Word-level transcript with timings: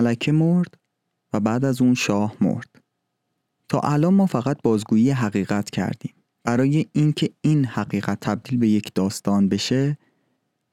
ملکه 0.00 0.32
مرد 0.32 0.74
و 1.32 1.40
بعد 1.40 1.64
از 1.64 1.82
اون 1.82 1.94
شاه 1.94 2.36
مرد. 2.40 2.82
تا 3.68 3.80
الان 3.80 4.14
ما 4.14 4.26
فقط 4.26 4.62
بازگویی 4.62 5.10
حقیقت 5.10 5.70
کردیم. 5.70 6.14
برای 6.44 6.86
اینکه 6.92 7.30
این 7.40 7.64
حقیقت 7.64 8.20
تبدیل 8.20 8.58
به 8.58 8.68
یک 8.68 8.94
داستان 8.94 9.48
بشه 9.48 9.98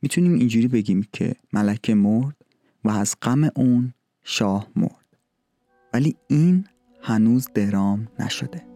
می‌تونیم 0.01 0.33
اینجوری 0.33 0.67
بگیم 0.67 1.07
که 1.13 1.35
ملکه 1.53 1.95
مرد 1.95 2.35
و 2.83 2.89
از 2.89 3.15
غم 3.21 3.49
اون 3.55 3.93
شاه 4.23 4.67
مرد. 4.75 5.17
ولی 5.93 6.15
این 6.27 6.67
هنوز 7.01 7.47
درام 7.53 8.07
نشده. 8.19 8.66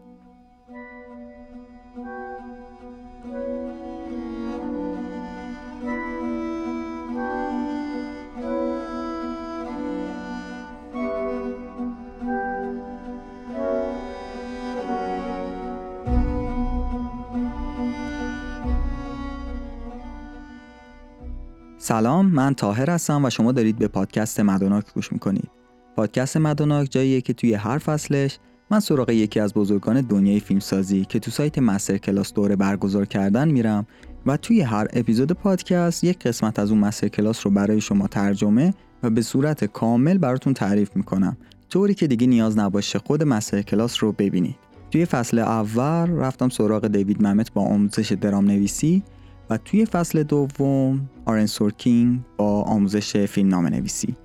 سلام 21.92 22.26
من 22.26 22.54
تاهر 22.54 22.90
هستم 22.90 23.26
و 23.26 23.30
شما 23.30 23.52
دارید 23.52 23.78
به 23.78 23.88
پادکست 23.88 24.40
مدوناک 24.40 24.94
گوش 24.94 25.14
می‌کنید. 25.14 25.50
پادکست 25.96 26.38
مدوناک 26.38 26.92
جاییه 26.92 27.22
که 27.22 27.34
توی 27.34 27.54
هر 27.54 27.78
فصلش 27.78 28.38
من 28.70 28.80
سراغ 28.80 29.10
یکی 29.10 29.40
از 29.40 29.54
بزرگان 29.54 30.02
دنیای 30.02 30.40
فیلمسازی 30.40 31.06
که 31.06 31.20
تو 31.20 31.32
سایت 31.32 31.60
مستر 31.60 31.98
کلاس 31.98 32.34
دوره 32.34 32.56
برگزار 32.56 33.06
کردن 33.06 33.48
میرم 33.48 33.88
و 34.26 34.38
توی 34.38 34.62
هر 34.62 34.88
اپیزود 34.94 35.32
پادکست 35.32 36.04
یک 36.04 36.20
قسمت 36.20 36.60
از 36.60 36.72
اون 36.72 36.80
مستر 36.80 37.08
کلاس 37.08 37.46
رو 37.46 37.52
برای 37.52 37.82
شما 37.82 38.08
ترجمه 38.08 38.74
و 39.04 39.10
به 39.10 39.22
صورت 39.22 39.66
کامل 39.66 40.18
براتون 40.18 40.54
تعریف 40.54 40.96
می‌کنم. 40.96 41.38
طوری 41.70 41.94
که 41.94 42.08
دیگه 42.08 42.28
نیاز 42.28 42.58
نباشه 42.58 43.00
خود 43.00 43.24
مستر 43.24 43.62
کلاس 43.62 44.04
رو 44.04 44.12
ببینید. 44.12 44.56
توی 44.92 45.06
فصل 45.06 45.40
اول 45.40 46.12
رفتم 46.12 46.50
سراغ 46.50 46.88
دیوید 46.88 47.24
ممت 47.24 47.54
با 47.54 47.62
آموزش 47.62 48.12
درام 48.12 48.46
نویسی 48.46 49.04
و 49.52 49.58
توی 49.58 49.86
فصل 49.86 50.24
دوم 50.24 51.10
آرن 51.26 51.46
سورکینگ 51.46 52.20
با 52.38 52.62
آموزش 52.62 53.18
فیلم 53.18 53.50
نام 53.50 53.68
نویسی 53.68 54.16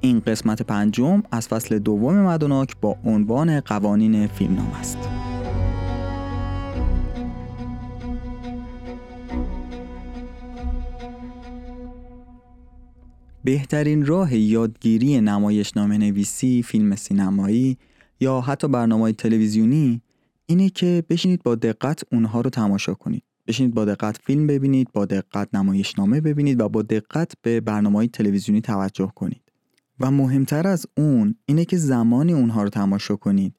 این 0.00 0.20
قسمت 0.20 0.62
پنجم 0.62 1.22
از 1.30 1.48
فصل 1.48 1.78
دوم 1.78 2.18
مدوناک 2.18 2.76
با 2.80 2.96
عنوان 3.04 3.60
قوانین 3.60 4.26
فیلم 4.26 4.54
نام 4.54 4.70
است 4.80 4.98
بهترین 13.44 14.06
راه 14.06 14.34
یادگیری 14.34 15.20
نمایش 15.20 15.76
نام 15.76 15.92
نویسی، 15.92 16.62
فیلم 16.62 16.96
سینمایی 16.96 17.78
یا 18.20 18.40
حتی 18.40 18.68
برنامه 18.68 19.12
تلویزیونی 19.12 20.02
اینه 20.46 20.68
که 20.68 21.04
بشینید 21.10 21.42
با 21.42 21.54
دقت 21.54 22.02
اونها 22.12 22.40
رو 22.40 22.50
تماشا 22.50 22.94
کنید. 22.94 23.22
بشینید 23.46 23.74
با 23.74 23.84
دقت 23.84 24.16
فیلم 24.16 24.46
ببینید 24.46 24.92
با 24.92 25.04
دقت 25.04 25.54
نمایشنامه 25.54 26.20
ببینید 26.20 26.60
و 26.60 26.68
با 26.68 26.82
دقت 26.82 27.32
به 27.42 27.60
برنامه 27.60 27.98
های 27.98 28.08
تلویزیونی 28.08 28.60
توجه 28.60 29.12
کنید. 29.14 29.42
و 30.00 30.10
مهمتر 30.10 30.66
از 30.66 30.86
اون 30.96 31.34
اینه 31.46 31.64
که 31.64 31.76
زمانی 31.76 32.32
اونها 32.32 32.62
رو 32.62 32.68
تماشا 32.68 33.16
کنید 33.16 33.54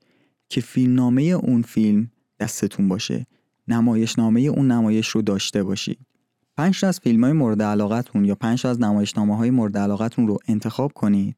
که 0.49 0.61
فیلمنامه 0.61 1.21
اون 1.21 1.61
فیلم 1.61 2.11
دستتون 2.39 2.87
باشه. 2.87 3.27
نمایشنامه 3.67 4.41
اون 4.41 4.71
نمایش 4.71 5.07
رو 5.07 5.21
داشته 5.21 5.63
باشید. 5.63 5.99
پنج 6.57 6.85
از 6.85 6.99
فیلم 6.99 7.23
های 7.23 7.33
مورد 7.33 7.61
علاقتون 7.61 8.25
یا 8.25 8.35
پنج 8.35 8.67
از 8.67 8.81
نمایشنامه 8.81 9.37
های 9.37 9.49
مورد 9.49 9.77
علاقتون 9.77 10.27
رو 10.27 10.37
انتخاب 10.47 10.93
کنید 10.93 11.35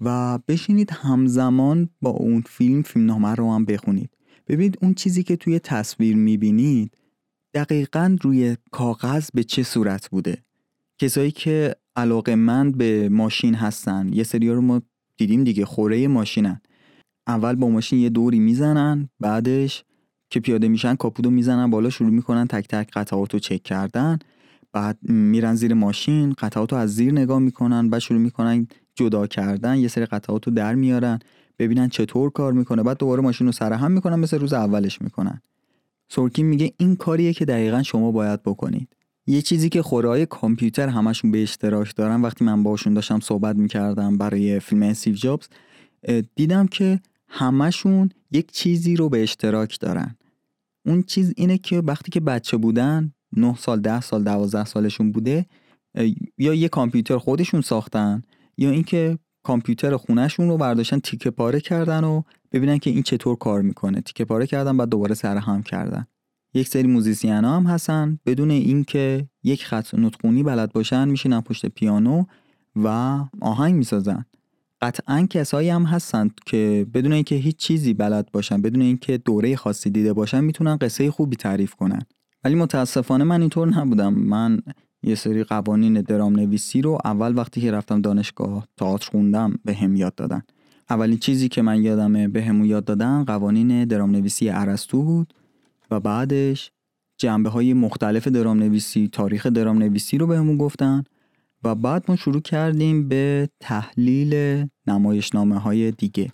و 0.00 0.38
بشینید 0.48 0.90
همزمان 0.90 1.88
با 2.02 2.10
اون 2.10 2.42
فیلم 2.46 2.82
فیلمنامه 2.82 3.34
رو 3.34 3.52
هم 3.52 3.64
بخونید. 3.64 4.10
ببینید 4.48 4.78
اون 4.82 4.94
چیزی 4.94 5.22
که 5.22 5.36
توی 5.36 5.58
تصویر 5.58 6.16
می‌بینید 6.16 6.96
دقیقا 7.54 8.16
روی 8.22 8.56
کاغذ 8.70 9.28
به 9.34 9.44
چه 9.44 9.62
صورت 9.62 10.08
بوده؟ 10.08 10.42
کسایی 10.98 11.30
که 11.30 11.76
علاقه 11.96 12.34
مند 12.34 12.78
به 12.78 13.08
ماشین 13.08 13.54
هستن. 13.54 14.12
یه 14.12 14.22
سری 14.22 14.48
رو 14.48 14.60
ما 14.60 14.82
دیدیم 15.16 15.44
دیگه 15.44 15.64
خوره 15.64 16.08
ماشینن. 16.08 16.60
اول 17.26 17.54
با 17.54 17.68
ماشین 17.68 17.98
یه 17.98 18.08
دوری 18.08 18.38
می‌زنن 18.38 19.08
بعدش 19.20 19.84
که 20.30 20.40
پیاده 20.40 20.68
میشن 20.68 20.94
کاپودو 20.94 21.30
می‌زنن 21.30 21.70
بالا 21.70 21.90
شروع 21.90 22.10
می‌کنن 22.10 22.46
تک 22.46 22.68
تک 22.68 22.90
قطعات 22.92 23.32
رو 23.32 23.38
چک 23.38 23.62
کردن. 23.62 24.18
بعد 24.72 24.98
میرن 25.02 25.54
زیر 25.54 25.74
ماشین 25.74 26.32
قطعات 26.32 26.72
رو 26.72 26.78
از 26.78 26.94
زیر 26.94 27.12
نگاه 27.12 27.38
می‌کنن 27.38 27.90
بعد 27.90 28.00
شروع 28.00 28.20
می‌کنن 28.20 28.66
جدا 28.94 29.26
کردن 29.26 29.76
یه 29.76 29.88
سری 29.88 30.06
قطعات 30.06 30.46
رو 30.46 30.54
در 30.54 30.74
میارن 30.74 31.18
ببینن 31.58 31.88
چطور 31.88 32.30
کار 32.30 32.52
می‌کنه. 32.52 32.82
بعد 32.82 32.98
دوباره 32.98 33.22
ماشین 33.22 33.46
رو 33.46 33.52
سرهم 33.52 33.92
می‌کنن 33.92 34.16
مثل 34.16 34.38
روز 34.38 34.52
اولش 34.52 35.02
می‌کنن. 35.02 35.40
سورکین 36.08 36.46
میگه 36.46 36.72
این 36.76 36.96
کاریه 36.96 37.32
که 37.32 37.44
دقیقا 37.44 37.82
شما 37.82 38.12
باید 38.12 38.42
بکنید. 38.42 38.88
یه 39.26 39.42
چیزی 39.42 39.68
که 39.68 39.82
خورای 39.82 40.26
کامپیوتر 40.26 40.88
همشون 40.88 41.30
به 41.30 41.42
اشتراک 41.42 41.96
دارن. 41.96 42.22
وقتی 42.22 42.44
من 42.44 42.62
باشون 42.62 42.94
داشتم 42.94 43.20
صحبت 43.20 43.56
می‌کردم 43.56 44.18
برای 44.18 44.60
فیلم 44.60 44.82
استیو 44.82 45.14
جابز 45.14 45.48
دیدم 46.34 46.66
که 46.66 47.00
همشون 47.28 48.10
یک 48.30 48.50
چیزی 48.52 48.96
رو 48.96 49.08
به 49.08 49.22
اشتراک 49.22 49.80
دارن. 49.80 50.16
اون 50.86 51.02
چیز 51.02 51.34
اینه 51.36 51.58
که 51.58 51.78
وقتی 51.78 52.10
که 52.10 52.20
بچه 52.20 52.56
بودن 52.56 53.12
9 53.36 53.56
سال 53.56 53.80
10 53.80 54.00
سال 54.00 54.24
12 54.24 54.64
سالشون 54.64 55.12
بوده 55.12 55.46
یا 56.38 56.54
یه 56.54 56.68
کامپیوتر 56.68 57.18
خودشون 57.18 57.60
ساختن 57.60 58.22
یا 58.58 58.70
اینکه 58.70 59.18
کامپیوتر 59.42 59.96
خونهشون 59.96 60.48
رو 60.48 60.56
برداشتن 60.56 60.98
تیکه 60.98 61.30
پاره 61.30 61.60
کردن 61.60 62.04
و 62.04 62.22
ببینن 62.52 62.78
که 62.78 62.90
این 62.90 63.02
چطور 63.02 63.36
کار 63.36 63.62
می‌کنه. 63.62 64.00
تیکه 64.00 64.24
پاره 64.24 64.46
کردن 64.46 64.76
بعد 64.76 64.88
دوباره 64.88 65.14
سرهم 65.14 65.62
کردن. 65.62 66.06
یک 66.54 66.68
سری 66.68 66.86
موزیسین 66.88 67.30
هم 67.30 67.66
هستن. 67.66 68.18
بدون 68.26 68.50
اینکه 68.50 69.28
یک 69.42 69.64
خط 69.64 69.94
نطقونی 69.94 70.42
بلد 70.42 70.72
باشن 70.72 71.08
میشینن 71.08 71.40
پشت 71.40 71.66
پیانو 71.66 72.24
و 72.76 73.18
آهنگ 73.40 73.74
می‌سازن. 73.74 74.24
قطعا 74.80 75.26
کسایی 75.30 75.68
هم 75.68 75.84
هستن 75.84 76.30
که 76.46 76.86
بدون 76.94 77.12
اینکه 77.12 77.34
هیچ 77.34 77.56
چیزی 77.56 77.94
بلد 77.94 78.32
باشن 78.32 78.62
بدون 78.62 78.82
اینکه 78.82 79.18
دوره 79.18 79.56
خاصی 79.56 79.90
دیده 79.90 80.12
باشن 80.12 80.44
می‌تونن 80.44 80.76
قصه 80.76 81.10
خوبی 81.10 81.36
تعریف 81.36 81.74
کنن. 81.74 82.02
ولی 82.44 82.54
متاسفانه 82.54 83.24
من 83.24 83.40
اینطور 83.40 83.68
نبودم. 83.68 84.14
من 84.14 84.60
یه 85.02 85.14
سری 85.14 85.44
قوانین 85.44 86.00
درام 86.00 86.36
نویسی 86.36 86.82
رو 86.82 86.98
اول 87.04 87.38
وقتی 87.38 87.60
که 87.60 87.70
رفتم 87.70 88.00
دانشگاه 88.00 88.68
تئاتر 88.76 89.10
خوندم 89.10 89.54
به 89.64 89.74
هم 89.74 89.96
یاد 89.96 90.14
دادن. 90.14 90.42
اولین 90.90 91.18
چیزی 91.18 91.48
که 91.48 91.62
من 91.62 91.82
یادمه 91.82 92.28
به 92.28 92.44
همون 92.44 92.66
یاد 92.66 92.84
دادن 92.84 93.24
قوانین 93.24 93.84
درام 93.84 94.10
نویسی 94.10 94.48
عرستو 94.48 95.02
بود 95.02 95.34
و 95.90 96.00
بعدش 96.00 96.70
جنبه 97.18 97.50
های 97.50 97.74
مختلف 97.74 98.28
درام 98.28 98.58
نویسی 98.58 99.08
تاریخ 99.12 99.46
درام 99.46 99.78
نویسی 99.78 100.18
رو 100.18 100.26
بهمون 100.26 100.56
گفتن 100.56 101.04
و 101.64 101.74
بعد 101.74 102.04
ما 102.08 102.16
شروع 102.16 102.40
کردیم 102.40 103.08
به 103.08 103.48
تحلیل 103.60 104.64
نمایشنامه 104.86 105.58
های 105.58 105.90
دیگه. 105.90 106.32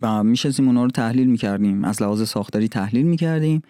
و 0.00 0.24
میشستیم 0.24 0.66
اونا 0.66 0.84
رو 0.84 0.90
تحلیل 0.90 1.30
می‌کردیم. 1.30 1.84
از 1.84 2.02
لحاظ 2.02 2.28
ساختاری 2.28 2.68
تحلیل 2.68 3.06
می‌کردیم. 3.06 3.62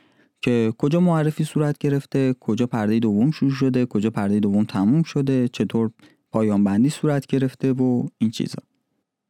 که 0.42 0.72
کجا 0.78 1.00
معرفی 1.00 1.44
صورت 1.44 1.78
گرفته 1.78 2.34
کجا 2.40 2.66
پرده 2.66 2.98
دوم 2.98 3.30
شروع 3.30 3.50
شده 3.50 3.86
کجا 3.86 4.10
پرده 4.10 4.40
دوم 4.40 4.64
تموم 4.64 5.02
شده 5.02 5.48
چطور 5.48 5.90
پایان 6.30 6.64
بندی 6.64 6.90
صورت 6.90 7.26
گرفته 7.26 7.72
و 7.72 8.06
این 8.18 8.30
چیزا. 8.30 8.58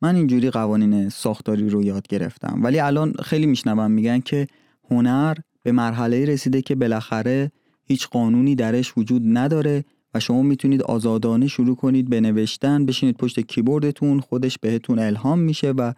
من 0.02 0.16
اینجوری 0.16 0.50
قوانین 0.50 1.08
ساختاری 1.08 1.68
رو 1.68 1.82
یاد 1.82 2.08
گرفتم. 2.08 2.60
ولی 2.62 2.78
الان 2.80 3.12
خیلی 3.12 3.46
میشنوم 3.46 3.90
میگن 3.90 4.20
که 4.20 4.46
هنر 4.90 5.36
به 5.62 5.72
مرحله 5.72 6.24
رسیده 6.24 6.62
که 6.62 6.74
بالاخره 6.74 7.52
هیچ 7.84 8.08
قانونی 8.08 8.54
درش 8.54 8.92
وجود 8.96 9.22
نداره 9.24 9.84
و 10.14 10.20
شما 10.20 10.42
می‌تونید 10.42 10.82
آزادانه 10.82 11.46
شروع 11.46 11.76
کنید 11.76 12.10
به 12.10 12.20
نوشتن 12.20 12.86
بشینید 12.86 13.16
پشت 13.16 13.40
کیبوردتون 13.40 14.20
خودش 14.20 14.58
بهتون 14.58 14.98
الهام 14.98 15.38
میشه 15.38 15.70
و 15.70 15.92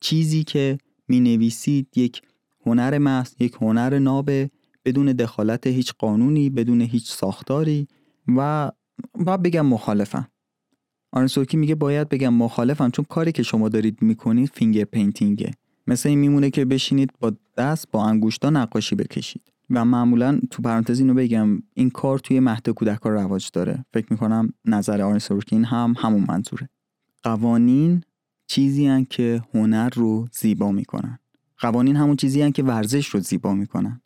چیزی 0.00 0.44
که 0.44 0.78
می 1.08 1.20
نویسید 1.20 1.88
یک 1.96 2.22
هنر 2.66 2.98
محض 2.98 3.34
یک 3.40 3.54
هنر 3.60 3.98
نابه 3.98 4.50
بدون 4.84 5.06
دخالت 5.06 5.66
هیچ 5.66 5.92
قانونی 5.98 6.50
بدون 6.50 6.80
هیچ 6.80 7.10
ساختاری 7.10 7.88
و 8.36 8.70
و 9.26 9.38
بگم 9.38 9.66
مخالفم. 9.66 10.28
آرون 11.12 11.28
سورکین 11.28 11.56
میگه 11.56 11.74
باید 11.74 12.08
بگم 12.08 12.34
مخالفم 12.34 12.90
چون 12.90 13.04
کاری 13.08 13.32
که 13.32 13.42
شما 13.42 13.68
دارید 13.68 14.02
می‌کنید 14.02 14.50
finger 14.54 14.84
painting 14.84 15.37
ه. 15.37 15.50
مثل 15.86 16.08
این 16.08 16.18
میمونه 16.18 16.50
که 16.50 16.64
بشینید 16.64 17.10
با 17.20 17.32
دست 17.56 17.90
با 17.90 18.04
انگوشتا 18.04 18.50
نقاشی 18.50 18.94
بکشید. 18.94 19.42
و 19.70 19.84
معمولا 19.84 20.40
تو 20.50 20.62
پرانتز 20.62 21.00
اینو 21.00 21.14
بگم 21.14 21.62
این 21.74 21.90
کار 21.90 22.18
توی 22.18 22.40
مهد 22.40 22.70
کودکان 22.70 23.12
رواج 23.12 23.50
داره. 23.52 23.84
فکر 23.92 24.06
می‌کنم 24.10 24.52
نظر 24.64 25.02
آرون 25.02 25.24
سورکین 25.24 25.64
هم 25.64 25.94
همون 25.98 26.24
منظوره. 26.28 26.68
قوانین 27.22 28.02
چیزی 28.46 28.86
هن 28.86 29.04
که 29.04 29.42
هنر 29.54 29.88
رو 29.88 30.28
زیبا 30.32 30.72
می‌کنن. 30.72 31.18
قوانین 31.60 31.96
همون 31.96 32.16
چیزی 32.16 32.42
هن 32.42 32.52
که 32.52 32.62
ورزش 32.62 33.06
رو 33.06 33.20
زیبا 33.20 33.54
می‌کنن. 33.54 34.00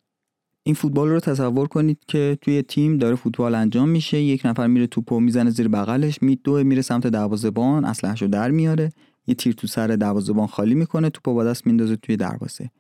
این 0.63 0.75
فوتبال 0.75 1.09
رو 1.09 1.21
تصور 1.21 1.69
کنید 1.69 1.99
که 2.09 2.39
توی 2.41 2.63
تیم 2.63 2.99
داره 2.99 3.17
فوتبال 3.17 3.55
انجام 3.55 3.89
میشه 3.89 4.23
یک 4.23 4.47
نفر 4.47 4.67
میره 4.67 4.87
توپو 4.87 5.21
می‌زنه 5.21 5.51
زیر 5.51 5.69
بغلش 5.69 6.23
میدوه 6.23 6.63
میره 6.63 6.83
سمت 6.83 7.07
دروازه‌بان 7.07 7.85
اسلحه‌شو 7.85 8.27
در 8.27 8.51
میاره 8.51 8.93
یه 9.27 9.35
تیر 9.35 9.55
تو 9.55 9.67
سر 9.67 9.87
دروازه‌بان 9.87 10.47
خالی 10.47 10.75
می‌کنه 10.75 11.11
توپو 11.11 11.35
با 11.35 11.45
دست 11.45 11.67
میندازه 11.67 11.97
توی 11.97 12.17
دروازه. 12.17 12.71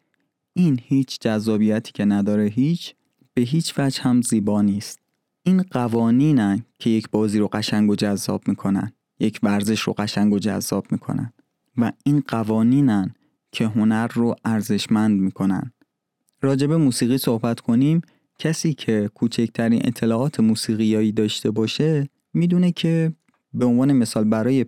این 0.53 0.81
هیچ 0.83 1.19
جذابیتی 1.21 1.93
که 1.93 2.05
نداره 2.05 2.45
هیچ 2.45 2.95
به 3.35 3.43
هیچ 3.43 3.75
وجه 3.79 4.03
هم 4.03 4.23
زیبا 4.23 4.63
نیست. 4.63 5.01
این 5.43 5.63
قوانینن 5.63 6.65
که 6.79 6.91
یک 6.91 7.11
بازی 7.11 7.39
رو 7.39 7.49
قشنگ 7.49 7.91
و 7.91 7.97
جذاب 7.97 8.49
می‌کنن 8.49 8.93
یک 9.21 9.41
ورزش 9.43 9.81
رو 9.81 9.93
قشنگ 9.93 10.33
و 10.33 10.39
جذاب 10.39 10.87
می‌کنن 10.91 11.33
و 11.77 11.93
این 12.05 12.23
قوانینن 12.29 13.15
که 13.55 13.67
هنر 13.67 14.07
رو 14.07 14.35
ارزشمند 14.45 15.21
می‌کنن. 15.21 15.73
راجب 16.43 16.73
موسیقی 16.73 17.19
صحبت 17.19 17.61
کنیم. 17.61 18.01
کسی 18.39 18.75
که 18.75 19.11
کوچکترین 19.15 19.81
اطلاعات 19.85 20.41
موسیقیایی 20.41 21.13
داشته 21.13 21.51
باشه 21.51 22.09
می‌دونه 22.35 22.73
که 22.73 23.13
به 23.53 23.65
عنوان 23.65 23.93
مثال 23.93 24.25
برای 24.25 24.67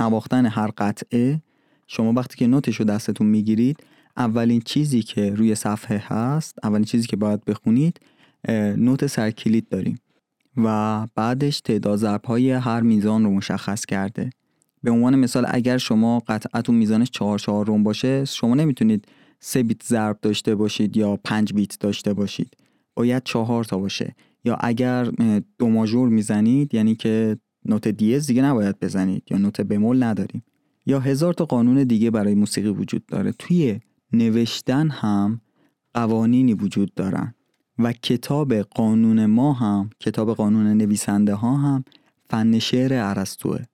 نواختن 0.00 0.46
هر 0.46 0.70
قطعه 0.78 1.42
شما 1.86 2.12
وقتی 2.12 2.36
که 2.36 2.46
نوتش 2.46 2.76
رو 2.76 2.84
دستتون 2.84 3.26
می‌گیرید 3.26 3.76
اولین 4.16 4.60
چیزی 4.60 5.02
که 5.02 5.34
روی 5.34 5.54
صفحه 5.54 6.02
هست 6.06 6.58
اولین 6.62 6.84
چیزی 6.84 7.06
که 7.06 7.16
باید 7.16 7.44
بخونید 7.44 8.00
نوت 8.76 9.06
سرکلید 9.06 9.68
داریم. 9.68 9.98
و 10.56 11.06
بعدش 11.14 11.60
تعداد 11.60 11.98
ضرب 11.98 12.24
های 12.24 12.50
هر 12.50 12.80
میزان 12.80 13.24
رو 13.24 13.30
مشخص 13.30 13.86
کرده. 13.86 14.30
به 14.86 14.92
عنوان 14.92 15.16
مثال 15.16 15.46
اگر 15.48 15.78
شما 15.78 16.22
قطعتون 16.28 16.74
میزانش 16.74 17.10
چهار 17.10 17.38
چهار 17.38 17.66
روم 17.66 17.82
باشه 17.82 18.24
شما 18.24 18.54
نمی‌تونید 18.54 19.04
سه 19.40 19.62
بیت 19.62 19.82
ضرب 19.82 20.18
داشته 20.22 20.54
باشید 20.54 20.96
یا 20.96 21.18
پنج 21.24 21.52
بیت 21.52 21.80
داشته 21.80 22.12
باشید. 22.12 22.56
باید 22.94 23.22
چهار 23.24 23.64
تا 23.64 23.78
باشه. 23.78 24.14
یا 24.44 24.56
اگر 24.60 25.04
دو 25.58 25.68
ماژور 25.68 26.08
می‌زنید 26.08 26.74
یعنی 26.74 26.94
که 26.94 27.36
نوت 27.64 27.88
دیز 27.88 28.26
دیگه 28.26 28.42
نباید 28.42 28.80
بزنید 28.80 29.22
یا 29.30 29.38
نوت 29.38 29.60
بمول 29.60 30.02
نداریم. 30.02 30.42
یا 30.86 31.00
هزار 31.00 31.34
تا 31.34 31.44
قانون 31.44 31.84
دیگه 31.84 32.10
برای 32.10 32.34
موسیقی 32.34 32.68
وجود 32.68 33.06
داره. 33.06 33.32
توی 33.38 33.80
نوشتن 34.12 34.90
هم 34.90 35.40
قوانینی 35.94 36.54
وجود 36.54 36.94
دارن. 36.94 37.34
و 37.78 37.92
کتاب 37.92 38.54
قانون 38.54 39.26
ما 39.26 39.52
هم 39.52 39.90
کتاب 40.00 40.34
قانون 40.34 40.66
نویسنده 40.66 41.34
ها 41.34 41.56
هم 41.56 41.84
فن 42.30 42.58
شعر 42.58 42.92
عرستوه 42.92 43.64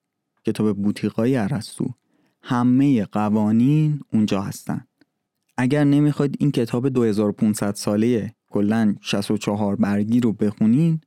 کتاب 0.47 0.77
بوتیقای 0.83 1.35
عرستو. 1.35 1.95
همه 2.43 3.05
قوانین 3.05 4.01
اونجا 4.13 4.43
هستن. 4.43 4.87
اگر 5.57 5.85
نمی‌خواید 5.85 6.37
این 6.41 6.51
کتاب 6.51 6.89
2500 6.89 7.75
ساله 7.75 8.35
کلا 8.51 8.95
64 9.01 9.77
برگی 9.77 10.21
رو 10.21 10.33
بخونین 10.33 11.01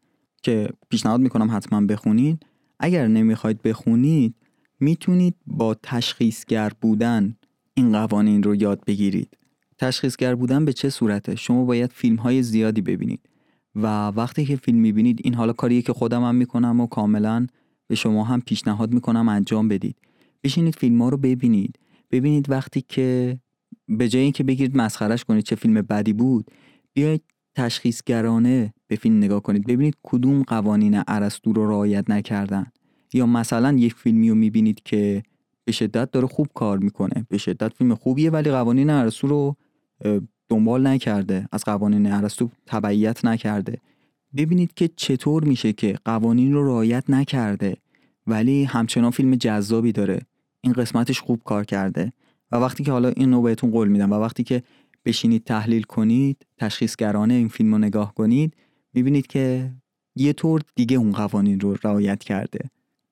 که 0.43 0.69
پیشنهاد 0.89 1.21
می‌کنم 1.21 1.51
حتما 1.51 1.81
بخونین 1.81 2.39
اگر 2.79 3.07
نمی‌خواید 3.07 3.61
بخونید 3.61 4.35
می‌تونید 4.79 5.35
با 5.47 5.75
تشخیصگر 5.83 6.71
بودن 6.81 7.35
این 7.73 7.91
قوانین 7.91 8.43
رو 8.43 8.55
یاد 8.55 8.83
بگیرید. 8.87 9.37
تشخیصگر 9.77 10.35
بودن 10.35 10.65
به 10.65 10.73
چه 10.73 10.89
صورته؟ 10.89 11.35
شما 11.35 11.65
باید 11.65 11.91
فیلم 11.91 12.15
های 12.15 12.43
زیادی 12.43 12.81
ببینید. 12.81 13.29
و 13.75 14.07
وقتی 14.07 14.45
که 14.45 14.55
فیلم 14.55 14.79
می‌بینید 14.79 15.21
این 15.23 15.33
حالا 15.33 15.53
کاریه 15.53 15.81
که 15.81 15.93
خودم 15.93 16.23
هم 16.23 16.35
می‌کنم 16.35 16.81
و 16.81 16.87
کاملا 16.87 17.47
به 17.87 17.95
شما 17.95 18.23
هم 18.23 18.41
پیشنهاد 18.41 18.93
می‌کنم 18.93 19.29
انجام 19.29 19.67
بدید. 19.67 19.95
بشینید 20.43 20.75
فیلم 20.75 21.01
ها 21.01 21.09
رو 21.09 21.17
ببینید. 21.17 21.79
ببینید 22.11 22.49
وقتی 22.49 22.83
که 22.89 23.39
به 23.87 24.09
جای 24.09 24.21
اینکه 24.21 24.43
بگیرید 24.43 24.77
مسخرش 24.77 25.23
کنید 25.23 25.43
چه 25.43 25.55
فیلم 25.55 25.73
بدی 25.73 26.13
بود 26.13 26.51
بیاید 26.93 27.21
تشخیصگرانه 27.55 28.73
به 28.87 28.95
فیلم 28.95 29.17
نگاه 29.17 29.41
کنید. 29.41 29.67
ببینید 29.67 29.95
کدوم 30.03 30.43
قوانین 30.43 31.01
ارسطو 31.07 31.53
رو 31.53 31.69
رعایت 31.69 32.09
نکردن. 32.09 32.71
یا 33.13 33.25
مثلا 33.25 33.71
یک 33.77 33.93
فیلمی 33.93 34.29
رو 34.29 34.35
می‌بینید 34.35 34.83
که 34.83 35.23
به 35.63 35.71
شدت 35.71 36.11
داره 36.11 36.27
خوب 36.27 36.47
کار 36.53 36.77
می‌کنه. 36.77 37.25
به 37.29 37.37
شدت 37.37 37.73
فیلم 37.73 37.95
خوبیه 37.95 38.29
ولی 38.29 38.51
قوانین 38.51 38.89
ارسطو 38.89 39.27
رو 39.27 39.55
دنبال 40.49 40.87
نکرده. 40.87 41.47
از 41.51 41.63
قوانین 41.63 42.11
ارسطو 42.11 42.49
تبعیت 42.65 43.25
نکرده. 43.25 43.77
ببینید 44.37 44.73
که 44.73 44.89
چطور 44.95 45.43
میشه 45.43 45.73
که 45.73 45.97
قوانین 46.05 46.53
رو 46.53 46.67
رعایت 46.67 47.09
نکرده 47.09 47.77
ولی 48.27 48.63
همچنان 48.63 49.11
فیلم 49.11 49.35
جذابی 49.35 49.91
داره. 49.91 50.21
این 50.61 50.73
قسمتش 50.73 51.19
خوب 51.19 51.41
کار 51.43 51.65
کرده 51.65 52.13
و 52.51 52.55
وقتی 52.55 52.83
که 52.83 52.91
حالا 52.91 53.09
این 53.09 53.33
رو 53.33 53.41
بهتون 53.41 53.71
قول 53.71 53.87
میدم 53.87 54.11
و 54.11 54.15
وقتی 54.15 54.43
که 54.43 54.63
بشینید 55.05 55.43
تحلیل 55.43 55.83
کنید 55.83 56.45
تشخیصگرانه 56.57 57.33
این 57.33 57.47
فیلم 57.47 57.71
رو 57.71 57.77
نگاه 57.77 58.13
کنید 58.13 58.53
می‌بینید 58.93 59.27
که 59.27 59.71
یه 60.15 60.33
طور 60.33 60.61
دیگه 60.75 60.97
اون 60.97 61.11
قوانین 61.11 61.59
رو 61.59 61.77
رعایت 61.83 62.23
کرده. 62.23 62.69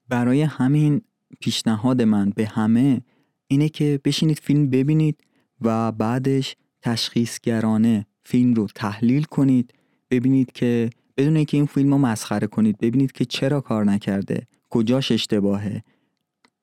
برای 0.09 0.41
همین 0.41 1.01
پیشنهاد 1.39 2.01
من 2.01 2.29
به 2.35 2.45
همه 2.45 3.01
اینه 3.47 3.69
که 3.69 3.99
بشینید 4.05 4.39
فیلم 4.39 4.69
ببینید 4.69 5.23
و 5.61 5.91
بعدش 5.91 6.55
تشخیصگرانه 6.81 8.05
فیلم 8.23 8.53
رو 8.53 8.67
تحلیل 8.75 9.23
کنید 9.23 9.73
ببینید 10.11 10.51
که 10.51 10.89
بدون 11.17 11.35
اینکه 11.35 11.57
این 11.57 11.65
فیلم 11.65 11.91
رو 11.91 11.97
مسخره 11.97 12.47
کنید 12.47 12.77
ببینید 12.77 13.11
که 13.11 13.25
چرا 13.25 13.61
کار 13.61 13.85
نکرده 13.85 14.47
کجاش 14.69 15.11
اشتباهه. 15.11 15.83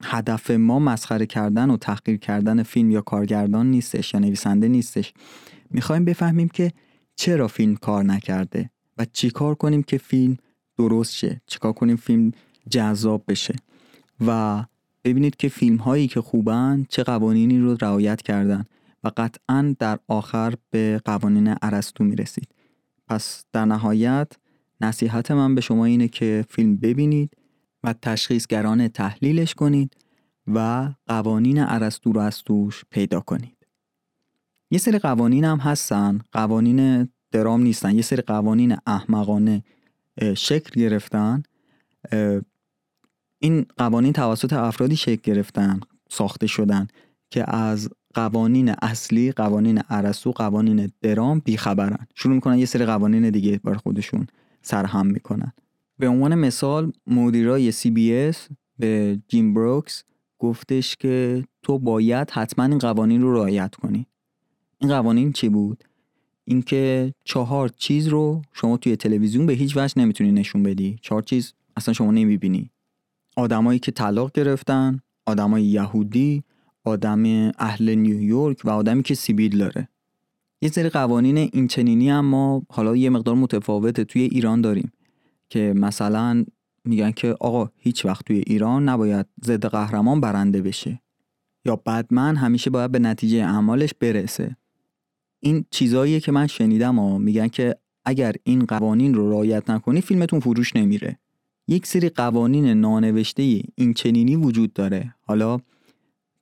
هدف 0.02 0.50
ما 0.50 0.78
مسخره 0.78 1.26
کردن 1.26 1.70
و 1.70 1.76
تحقیر 1.76 2.16
کردن 2.16 2.62
فیلم 2.62 2.90
یا 2.90 3.00
کارگردان 3.00 3.70
نیستش 3.70 4.14
یا 4.14 4.20
نویسنده 4.20 4.68
نیستش. 4.68 5.12
می‌خوایم 5.70 6.04
بفهمیم 6.04 6.48
که 6.48 6.72
چرا 7.16 7.48
فیلم 7.48 7.76
کار 7.76 8.04
نکرده 8.04 8.70
و 8.98 9.06
چی 9.12 9.30
کار 9.30 9.54
کنیم 9.54 9.82
که 9.82 9.98
فیلم 9.98 10.36
درست 10.78 11.12
شه 11.14 11.40
چیکار 11.46 11.72
کنیم 11.72 11.96
فیلم 11.96 12.32
جذاب 12.70 13.24
بشه. 13.28 13.54
و 14.26 14.64
ببینید 15.04 15.36
که 15.36 15.48
فیلم 15.48 15.76
هایی 15.76 16.08
که 16.08 16.20
خوبن 16.20 16.86
چه 16.88 17.02
قوانینی 17.02 17.58
رو 17.58 17.76
رعایت 17.80 18.22
کردن 18.22 18.64
و 19.04 19.10
قطعا 19.16 19.74
در 19.78 19.98
آخر 20.08 20.54
به 20.70 21.00
قوانین 21.04 21.54
ارسطو 21.62 22.04
می‌رسید. 22.04 22.48
پس 23.08 23.44
در 23.52 23.64
نهایت 23.64 24.32
نصیحت 24.80 25.30
من 25.30 25.54
به 25.54 25.60
شما 25.60 25.84
اینه 25.84 26.08
که 26.08 26.44
فیلم 26.48 26.76
ببینید 26.76 27.36
و 27.84 27.94
تشخیصگران 28.02 28.88
تحلیلش 28.88 29.54
کنید 29.54 29.96
و 30.46 30.88
قوانین 31.06 31.58
ارسطو 31.58 32.12
رو 32.12 32.20
از 32.20 32.42
توش 32.42 32.84
پیدا 32.90 33.20
کنید. 33.20 33.56
یه 34.70 34.78
سری 34.78 34.98
قوانین 34.98 35.44
هم 35.44 35.58
هستن. 35.58 36.20
قوانین 36.32 37.08
درام 37.30 37.62
نیستن. 37.62 37.94
یه 37.94 38.02
سری 38.02 38.22
قوانین 38.22 38.76
احمقانه 38.86 39.64
شکل 40.36 40.80
گرفتن. 40.80 41.42
این 43.38 43.66
قوانین 43.76 44.12
توسط 44.12 44.52
افرادی 44.52 44.96
شکل 44.96 45.32
گرفتن 45.32 45.80
ساخته 46.10 46.46
شدن 46.46 46.88
که 47.30 47.54
از 47.56 47.90
قوانین 48.14 48.74
اصلی 48.82 49.32
قوانین 49.32 49.82
ارسطو 49.88 50.32
قوانین 50.32 50.92
درام 51.02 51.38
بیخبرن. 51.38 52.06
شروع 52.14 52.34
می‌کنن 52.34 52.58
یه 52.58 52.66
سری 52.66 52.84
قوانین 52.84 53.30
دیگه 53.30 53.60
بر 53.64 53.74
خودشون 53.74 54.26
سرهم 54.62 55.06
می‌کنن. 55.06 55.52
به 55.98 56.08
عنوان 56.08 56.34
مثال 56.34 56.92
مدیرای 57.06 57.72
سی 57.72 57.90
بی 57.90 58.14
اس 58.14 58.48
به 58.78 59.18
جیم 59.28 59.54
بروکس 59.54 60.04
گفتش 60.38 60.96
که 60.96 61.44
تو 61.62 61.78
باید 61.78 62.30
حتما 62.30 62.64
این 62.64 62.78
قوانین 62.78 63.22
رو 63.22 63.34
رعایت 63.34 63.74
کنی. 63.74 64.06
این 64.78 64.90
قوانین 64.90 65.32
چی 65.32 65.48
بود؟ 65.48 65.84
اینکه 66.44 67.14
چهار 67.24 67.68
چیز 67.68 68.08
رو 68.08 68.42
شما 68.52 68.76
توی 68.76 68.96
تلویزیون 68.96 69.46
به 69.46 69.52
هیچ 69.52 69.76
وجه 69.76 69.94
نمی‌تونی 69.96 70.32
نشون 70.32 70.62
بدی. 70.62 70.98
چهار 71.02 71.22
چیز 71.22 71.52
اصلا 71.76 71.94
شما 71.94 72.10
نمی‌بینی. 72.10 72.70
آدمایی 73.36 73.78
که 73.78 73.92
طلاق 73.92 74.32
گرفتن 74.32 75.00
آدمای 75.26 75.62
یهودی 75.62 76.44
آدم 76.84 77.52
اهل 77.58 77.94
نیویورک 77.94 78.60
و 78.64 78.70
آدمی 78.70 79.02
که 79.02 79.14
سیبیل 79.14 79.58
داره. 79.58 79.88
یه 80.62 80.68
سری 80.68 80.88
قوانین 80.88 81.36
این 81.38 81.68
چنینی 81.68 82.10
هم 82.10 82.24
ما 82.24 82.62
حالا 82.70 82.96
یه 82.96 83.10
مقدار 83.10 83.34
متفاوته 83.34 84.04
توی 84.04 84.22
ایران 84.22 84.60
داریم 84.60 84.92
که 85.48 85.72
مثلا 85.76 86.44
میگن 86.84 87.10
که 87.10 87.36
آقا 87.40 87.70
هیچ 87.76 88.04
وقت 88.04 88.24
توی 88.24 88.42
ایران 88.46 88.88
نباید 88.88 89.26
ضد 89.44 89.66
قهرمان 89.66 90.20
برنده 90.20 90.62
بشه 90.62 91.00
یا 91.64 91.76
بدمن 91.76 92.36
همیشه 92.36 92.70
باید 92.70 92.92
به 92.92 92.98
نتیجه 92.98 93.38
اعمالش 93.38 93.94
برسه. 94.00 94.56
این 95.40 95.64
چیزاییه 95.70 96.20
که 96.20 96.32
من 96.32 96.46
شنیدم 96.46 96.98
و 96.98 97.18
میگن 97.18 97.48
که 97.48 97.76
اگر 98.04 98.34
این 98.42 98.64
قوانین 98.64 99.14
رو 99.14 99.30
رعایت 99.30 99.70
نکنی 99.70 100.00
فیلمتون 100.00 100.40
فروش 100.40 100.76
نمیره. 100.76 101.18
یک 101.68 101.86
سری 101.86 102.08
قوانین 102.08 102.66
نانوشته 102.66 103.62
این 103.74 103.94
چنینی 103.94 104.36
وجود 104.36 104.72
داره. 104.72 105.14
حالا 105.20 105.58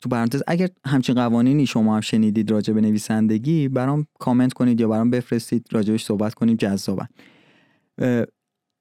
تو 0.01 0.09
پرانتز 0.09 0.43
اگر 0.47 0.69
همچین 0.87 1.15
قوانینی 1.15 1.67
شما 1.67 1.95
هم 1.95 2.01
شنیدید 2.01 2.51
راجع 2.51 2.73
به 2.73 2.81
نویسندگی 2.81 3.69
برام 3.69 4.07
کامنت 4.19 4.53
کنید 4.53 4.81
یا 4.81 4.89
برام 4.89 5.11
بفرستید 5.11 5.67
راجبش 5.73 6.05
صحبت 6.05 6.35
کنیم 6.35 6.57
جذابن 6.57 7.07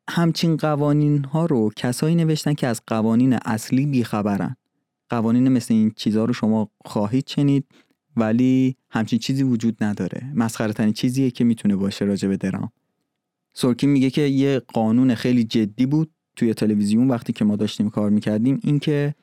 همچین 0.10 0.58
قوانین 0.58 1.24
ها 1.24 1.46
رو 1.46 1.72
کسایی 1.76 2.16
نوشتن 2.16 2.54
که 2.54 2.68
از 2.68 2.82
قوانین 2.88 3.34
اصلی 3.46 3.86
بیخبرن. 3.86 4.56
قوانین 5.10 5.50
مثل 5.50 5.74
این 5.74 5.92
چیزها 5.96 6.26
رو 6.26 6.34
شما 6.34 6.72
خواهید 6.86 7.28
شنید 7.28 7.66
ولی 8.16 8.76
همچین 8.90 9.20
چیزی 9.20 9.44
وجود 9.44 9.84
نداره. 9.84 10.32
مسخره 10.36 10.74
ترین 10.74 10.94
چیزیه 10.94 11.32
که 11.32 11.44
می‌تونه 11.44 11.76
باشه 11.76 12.06
راجع 12.06 12.28
به 12.28 12.38
درام. 12.38 12.72
سورکین 13.54 13.90
میگه 13.90 14.10
که 14.10 14.22
یه 14.22 14.60
قانون 14.60 15.16
خیلی 15.16 15.44
جدی 15.44 15.86
بود 15.86 16.12
توی 16.36 16.54
تلویزیون 16.54 17.08
وقتی 17.08 17.34
که 17.34 17.46
ما 17.46 17.56
داشتیم 17.56 17.90
کار 17.90 18.10
می‌کردیم 18.10 18.60
اینکه 18.64 19.16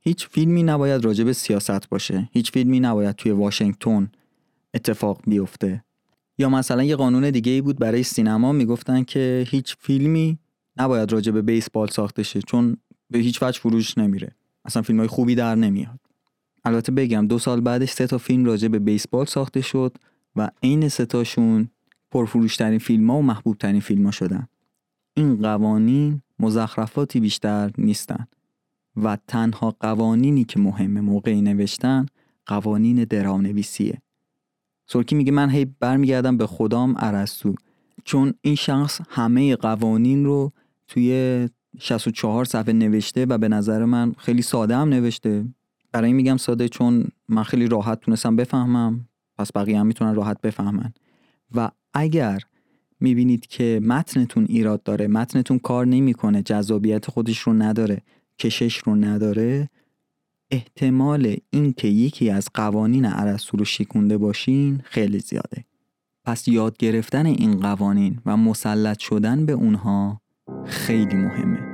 هیچ 0.00 0.28
فیلمی 0.28 0.62
نباید 0.62 1.04
راجع 1.04 1.24
به 1.24 1.32
سیاست 1.32 1.88
باشه. 1.88 2.28
هیچ 2.32 2.52
فیلمی 2.52 2.80
نباید 2.80 3.16
توی 3.16 3.32
واشنگتن 3.32 4.10
اتفاق 4.74 5.22
بیفته. 5.26 5.84
یا 6.38 6.48
مثلا 6.48 6.82
یه 6.82 6.96
قانون 6.96 7.30
دیگه 7.30 7.52
ای 7.52 7.60
بود 7.60 7.78
برای 7.78 8.02
سینما 8.02 8.52
می‌گفتن 8.52 9.02
که 9.02 9.44
هیچ 9.48 9.76
فیلمی 9.78 10.38
نباید 10.76 11.12
راجع 11.12 11.32
به 11.32 11.42
بیسبال 11.42 11.88
ساخته 11.88 12.22
شه 12.22 12.42
چون 12.42 12.76
به 13.10 13.18
هیچ 13.18 13.42
وجه 13.42 13.60
فروش 13.60 13.98
نمیره. 13.98 14.32
اصلا 14.64 14.82
فیلم 14.82 14.98
های 14.98 15.08
خوبی 15.08 15.34
در 15.34 15.54
نمیاد. 15.54 16.00
البته 16.64 16.92
بگم 16.92 17.26
دو 17.26 17.38
سال 17.38 17.60
بعدش 17.60 17.90
سه 17.90 18.06
تا 18.06 18.18
فیلم 18.18 18.44
راجع 18.44 18.68
به 18.68 18.78
بیسبال 18.78 19.26
ساخته 19.26 19.60
شد 19.60 19.96
و 20.36 20.50
عین 20.62 20.88
سه 20.88 21.06
تاشون 21.06 21.68
پرفروشترین 22.10 22.78
فیلم 22.78 23.10
ها 23.10 23.16
و 23.16 23.22
محبوب 23.22 23.56
ترین 23.58 23.80
فیلم 23.80 24.04
ها 24.04 24.10
شدن. 24.10 24.48
این 25.14 25.36
قوانین 25.36 26.22
مزخرفاتی 26.38 27.20
بیشتر 27.20 27.70
نیستن. 27.78 28.26
و 28.96 29.18
تنها 29.26 29.76
قوانینی 29.80 30.44
که 30.44 30.60
مهمه 30.60 31.00
موقعی 31.00 31.42
نوشتن 31.42 32.06
قوانین 32.46 33.04
درام 33.04 33.40
نویسیه 33.40 34.02
سرکی 34.86 35.14
میگه 35.14 35.32
من 35.32 35.50
هی 35.50 35.64
برمیگردم 35.64 36.36
به 36.36 36.46
خدام 36.46 36.94
ارسطو. 36.98 37.54
چون 38.04 38.34
این 38.40 38.54
شخص 38.54 39.00
همه 39.08 39.56
قوانین 39.56 40.24
رو 40.24 40.52
توی 40.88 41.48
64 41.78 42.44
صفحه 42.44 42.72
نوشته 42.72 43.26
و 43.26 43.38
به 43.38 43.48
نظر 43.48 43.84
من 43.84 44.12
خیلی 44.18 44.42
ساده 44.42 44.76
هم 44.76 44.88
نوشته. 44.88 45.44
برای 45.92 46.06
این 46.06 46.16
میگم 46.16 46.36
ساده 46.36 46.68
چون 46.68 47.04
من 47.28 47.42
خیلی 47.42 47.66
راحت 47.66 48.00
تونستم 48.00 48.36
بفهمم. 48.36 49.08
پس 49.38 49.52
بقیه 49.54 49.80
هم 49.80 49.86
می‌تونن 49.86 50.14
راحت 50.14 50.40
بفهمن. 50.40 50.92
و 51.54 51.70
اگر 51.94 52.42
می‌بینید 53.00 53.46
که 53.46 53.80
متنتون 53.84 54.46
ایراد 54.48 54.82
داره 54.82 55.06
متنتون 55.06 55.58
کار 55.58 55.86
نمی‌کنه 55.86 56.42
جذابیت 56.42 57.10
خودش 57.10 57.38
رو 57.38 57.52
نداره 57.52 58.02
کشش 58.40 58.76
رو 58.76 58.94
نداره 58.94 59.68
احتمال 60.50 61.36
اینکه 61.50 61.88
یکی 61.88 62.30
از 62.30 62.48
قوانین 62.54 63.06
ارسطو 63.06 63.56
رو 63.56 63.64
شکونده 63.64 64.18
باشین 64.18 64.80
خیلی 64.84 65.18
زیاده. 65.18 65.64
پس 66.24 66.48
یاد 66.48 66.76
گرفتن 66.76 67.26
این 67.26 67.60
قوانین 67.60 68.18
و 68.26 68.36
مسلط 68.36 68.98
شدن 68.98 69.46
به 69.46 69.52
اونها 69.52 70.20
خیلی 70.66 71.16
مهمه. 71.16 71.69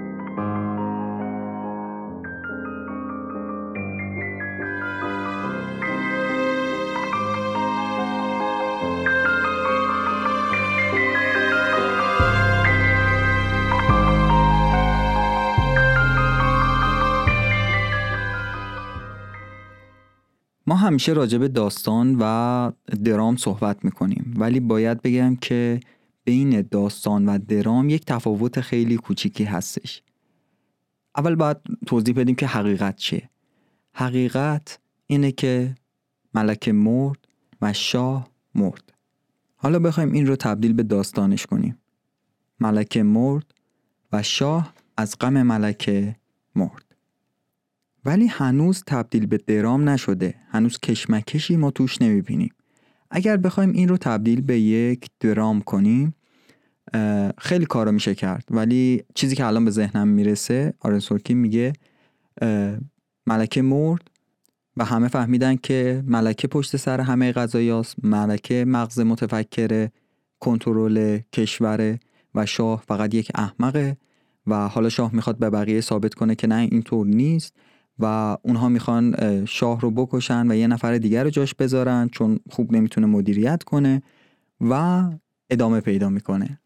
همیشه 20.86 21.12
راجع 21.12 21.38
به 21.38 21.48
داستان 21.48 22.16
و 22.20 22.70
درام 23.04 23.36
صحبت 23.36 23.84
می‌کنیم. 23.84 24.34
ولی 24.36 24.60
باید 24.60 25.02
بگم 25.02 25.36
که 25.36 25.80
بین 26.24 26.62
داستان 26.70 27.26
و 27.26 27.38
درام 27.38 27.88
یک 27.88 28.04
تفاوت 28.04 28.60
خیلی 28.60 28.96
کوچیکی 28.96 29.44
هستش. 29.44 30.02
اول 31.16 31.34
باید 31.34 31.56
توضیح 31.86 32.14
بدیم 32.14 32.34
که 32.34 32.46
حقیقت 32.46 32.96
چیه. 32.96 33.30
حقیقت 33.92 34.78
اینه 35.06 35.32
که 35.32 35.74
ملک 36.34 36.68
مرد 36.68 37.28
و 37.62 37.72
شاه 37.72 38.28
مرد. 38.54 38.92
حالا 39.56 39.78
بخوایم 39.78 40.12
این 40.12 40.26
رو 40.26 40.36
تبدیل 40.36 40.72
به 40.72 40.82
داستانش 40.82 41.46
کنیم. 41.46 41.78
ملک 42.60 42.96
مرد 42.96 43.54
و 44.12 44.22
شاه 44.22 44.74
از 44.96 45.16
غم 45.20 45.42
ملکه 45.42 46.16
مرد. 46.54 46.85
ولی 48.06 48.26
هنوز 48.26 48.82
تبدیل 48.86 49.26
به 49.26 49.38
درام 49.46 49.88
نشده. 49.88 50.34
هنوز 50.48 50.78
کشمکشی 50.78 51.56
ما 51.56 51.70
توش 51.70 52.02
نمی‌بینیم. 52.02 52.50
اگر 53.10 53.36
بخوایم 53.36 53.72
این 53.72 53.88
رو 53.88 53.96
تبدیل 53.96 54.40
به 54.40 54.60
یک 54.60 55.06
درام 55.20 55.60
کنیم 55.60 56.14
خیلی 57.38 57.66
کارا 57.66 57.90
میشه 57.92 58.14
کرد. 58.14 58.44
ولی 58.50 59.02
چیزی 59.14 59.36
که 59.36 59.46
الان 59.46 59.64
به 59.64 59.70
ذهنم 59.70 60.08
می‌رسه 60.08 60.75
آرن 60.80 60.98
سورکین 60.98 61.38
میگه 61.38 61.72
ملکه 63.26 63.62
مرد. 63.62 64.10
و 64.76 64.84
همه 64.84 65.08
فهمیدن 65.08 65.56
که 65.56 66.02
ملکه 66.06 66.48
پشت 66.48 66.76
سر 66.76 67.00
همه 67.00 67.32
قضایاست 67.32 68.04
ملکه 68.04 68.64
مغز 68.64 69.00
متفکر 69.00 69.88
کنترل 70.40 71.18
کشوره 71.32 72.00
و 72.34 72.46
شاه 72.46 72.82
فقط 72.88 73.14
یک 73.14 73.30
احمقه. 73.34 73.96
و 74.46 74.68
حالا 74.68 74.88
شاه 74.88 75.14
می‌خواد 75.14 75.38
به 75.38 75.50
بقیه 75.50 75.80
ثابت 75.80 76.14
کنه 76.14 76.34
که 76.34 76.46
نه 76.46 76.54
اینطور 76.54 77.06
نیست. 77.06 77.56
و 77.98 78.36
اونها 78.42 78.68
می‌خوان 78.68 79.16
شاه 79.44 79.80
رو 79.80 79.90
بکشن 79.90 80.50
و 80.50 80.54
یه 80.54 80.66
نفر 80.66 80.98
دیگر 80.98 81.24
رو 81.24 81.30
جاش 81.30 81.54
بذارن 81.54 82.08
چون 82.08 82.40
خوب 82.50 82.72
نمی‌تونه 82.72 83.06
مدیریت 83.06 83.62
کنه 83.62 84.02
و 84.60 85.02
ادامه 85.50 85.80
پیدا 85.80 86.08
می‌کنه. 86.08 86.58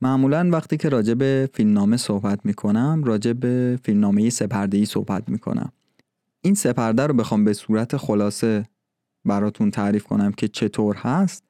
معمولا 0.00 0.50
وقتی 0.52 0.76
که 0.76 0.88
راجع 0.88 1.14
به 1.14 1.50
فیلمنامه 1.54 1.96
صحبت 1.96 2.40
می‌کنم 2.44 3.02
راجع 3.04 3.32
به 3.32 3.78
فیلمنامه 3.82 4.30
سپردهی 4.30 4.84
صحبت 4.84 5.28
می‌کنم. 5.28 5.72
این 6.40 6.54
سپرده 6.54 7.06
رو 7.06 7.14
بخوام 7.14 7.44
به 7.44 7.52
صورت 7.52 7.96
خلاصه 7.96 8.64
براتون 9.24 9.70
تعریف 9.70 10.04
کنم 10.04 10.32
که 10.32 10.48
چطور 10.48 10.96
هست. 10.96 11.44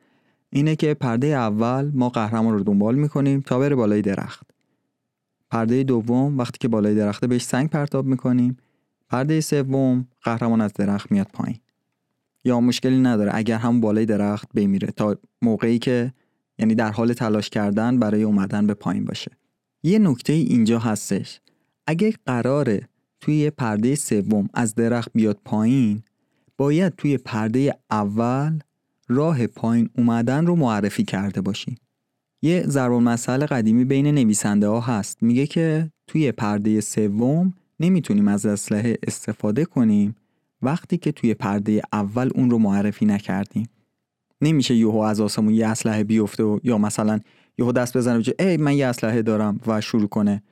اینه 0.50 0.76
که 0.76 0.94
پرده 0.94 1.26
اول 1.26 1.90
ما 1.94 2.08
قهرمان 2.08 2.54
رو 2.54 2.62
دنبال 2.62 2.94
می‌کنیم 2.94 3.40
تا 3.40 3.58
بره 3.58 3.76
بالای 3.76 4.02
درخت. 4.02 4.50
پرده 5.50 5.82
دوم 5.82 6.38
وقتی 6.38 6.58
که 6.58 6.68
بالای 6.68 6.94
درخته 6.94 7.26
بهش 7.26 7.44
سنگ 7.44 7.70
پرتاب 7.70 8.06
می‌کنیم 8.06 8.56
پرده 9.08 9.40
سوم 9.40 10.06
قهرمان 10.22 10.60
از 10.60 10.72
درخت 10.72 11.12
میاد 11.12 11.28
پایین. 11.32 11.58
یا 12.44 12.60
مشکلی 12.60 12.98
نداره 12.98 13.30
اگر 13.34 13.58
هم 13.58 13.80
بالای 13.80 14.06
درخت 14.06 14.48
بمیره 14.54 14.88
تا 14.90 15.16
موقعی 15.42 15.78
که 15.78 16.12
یعنی 16.58 16.74
در 16.74 16.92
حال 16.92 17.12
تلاش 17.12 17.50
کردن 17.50 17.98
برای 17.98 18.22
اومدن 18.22 18.66
به 18.66 18.74
پایین 18.74 19.04
باشه. 19.04 19.30
یه 19.82 19.98
نکته 19.98 20.32
اینجا 20.32 20.78
هستش. 20.78 21.40
اگه 21.86 22.14
قراره 22.26 22.88
توی 23.20 23.50
پرده 23.50 23.94
سوم 23.94 24.48
از 24.54 24.74
درخت 24.74 25.10
بیاد 25.14 25.38
پایین 25.44 26.02
باید 26.56 26.96
توی 26.96 27.18
پرده 27.18 27.74
اول 27.90 28.58
راه 29.08 29.46
پایین 29.46 29.90
اومدن 29.98 30.46
رو 30.46 30.56
معرفی 30.56 31.04
کرده 31.04 31.40
باشیم 31.40 31.76
یه 32.42 32.62
ضرب 32.66 32.92
مسئله 32.92 33.46
قدیمی 33.46 33.84
بین 33.84 34.06
نویسنده 34.06 34.68
ها 34.68 34.80
هست. 34.80 35.22
میگه 35.22 35.46
که 35.46 35.90
توی 36.06 36.32
پرده 36.32 36.80
سوم 36.80 37.54
نمی‌تونیم 37.80 38.28
از 38.28 38.46
اسلحه 38.46 38.98
استفاده 39.06 39.64
کنیم 39.64 40.16
وقتی 40.62 40.98
که 40.98 41.12
توی 41.12 41.34
پرده 41.34 41.82
اول 41.92 42.30
اون 42.34 42.50
رو 42.50 42.58
معرفی 42.58 43.06
نکردیم. 43.06 43.68
نمیشه 44.40 44.74
یهو 44.74 44.96
از 44.96 45.20
آسمون 45.20 45.54
یه 45.54 45.68
اسلحه 45.68 46.04
بیفته 46.04 46.42
و 46.42 46.58
یا 46.62 46.78
مثلا 46.78 47.20
یهو 47.58 47.72
دست 47.72 47.96
بزنه 47.96 48.22
ای 48.38 48.56
من 48.56 48.76
یه 48.76 48.86
اسلحه 48.86 49.22
دارم 49.22 49.60
و 49.66 49.80
شروع 49.80 50.08
کنه 50.08 50.42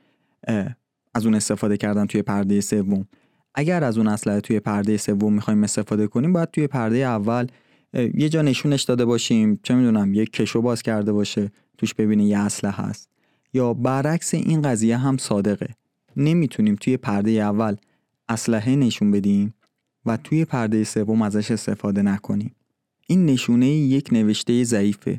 از 1.13 1.25
اون 1.25 1.35
استفاده 1.35 1.77
کردن 1.77 2.05
توی 2.05 2.21
پرده 2.21 2.61
سوم. 2.61 3.07
اگر 3.55 3.83
از 3.83 3.97
اون 3.97 4.07
اسلحه 4.07 4.41
توی 4.41 4.59
پرده 4.59 4.97
سوم 4.97 5.33
می‌خوایم 5.33 5.63
استفاده 5.63 6.07
کنیم 6.07 6.33
باید 6.33 6.51
توی 6.51 6.67
پرده 6.67 6.97
اول 6.97 7.47
یه 7.93 8.29
جا 8.29 8.41
نشونش 8.41 8.83
داده 8.83 9.05
باشیم 9.05 9.59
چه 9.63 9.75
می‌دونم 9.75 10.13
یه 10.13 10.25
کشو 10.25 10.61
باز 10.61 10.81
کرده 10.81 11.11
باشه 11.11 11.51
توش 11.77 11.93
ببینه 11.93 12.23
یه 12.23 12.39
اسلحه 12.39 12.85
هست. 12.85 13.09
یا 13.53 13.73
برعکس 13.73 14.33
این 14.33 14.61
قضیه 14.61 14.97
هم 14.97 15.17
صادقه. 15.17 15.67
نمی‌تونیم 16.17 16.75
توی 16.75 16.97
پرده 16.97 17.31
اول 17.31 17.75
اسلحه 18.29 18.75
نشون 18.75 19.11
بدیم 19.11 19.53
و 20.05 20.17
توی 20.17 20.45
پرده 20.45 20.83
سوم 20.83 21.21
ازش 21.21 21.51
استفاده 21.51 22.01
نکنیم. 22.01 22.55
این 23.07 23.25
نشونه 23.25 23.67
یک 23.67 24.09
نوشته 24.11 24.63
ضعیفه. 24.63 25.17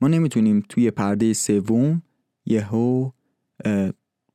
ما 0.00 0.08
نمی‌تونیم 0.08 0.64
توی 0.68 0.90
پرده 0.90 1.32
سوم 1.32 2.02
یهو 2.46 3.10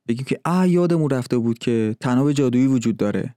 بگیم 0.08 0.24
که 0.26 0.40
آ 0.44 0.64
یادمون 0.64 1.10
رفته 1.10 1.38
بود 1.38 1.58
که 1.58 1.96
تناب 2.00 2.32
جادویی 2.32 2.66
وجود 2.66 2.96
داره. 2.96 3.34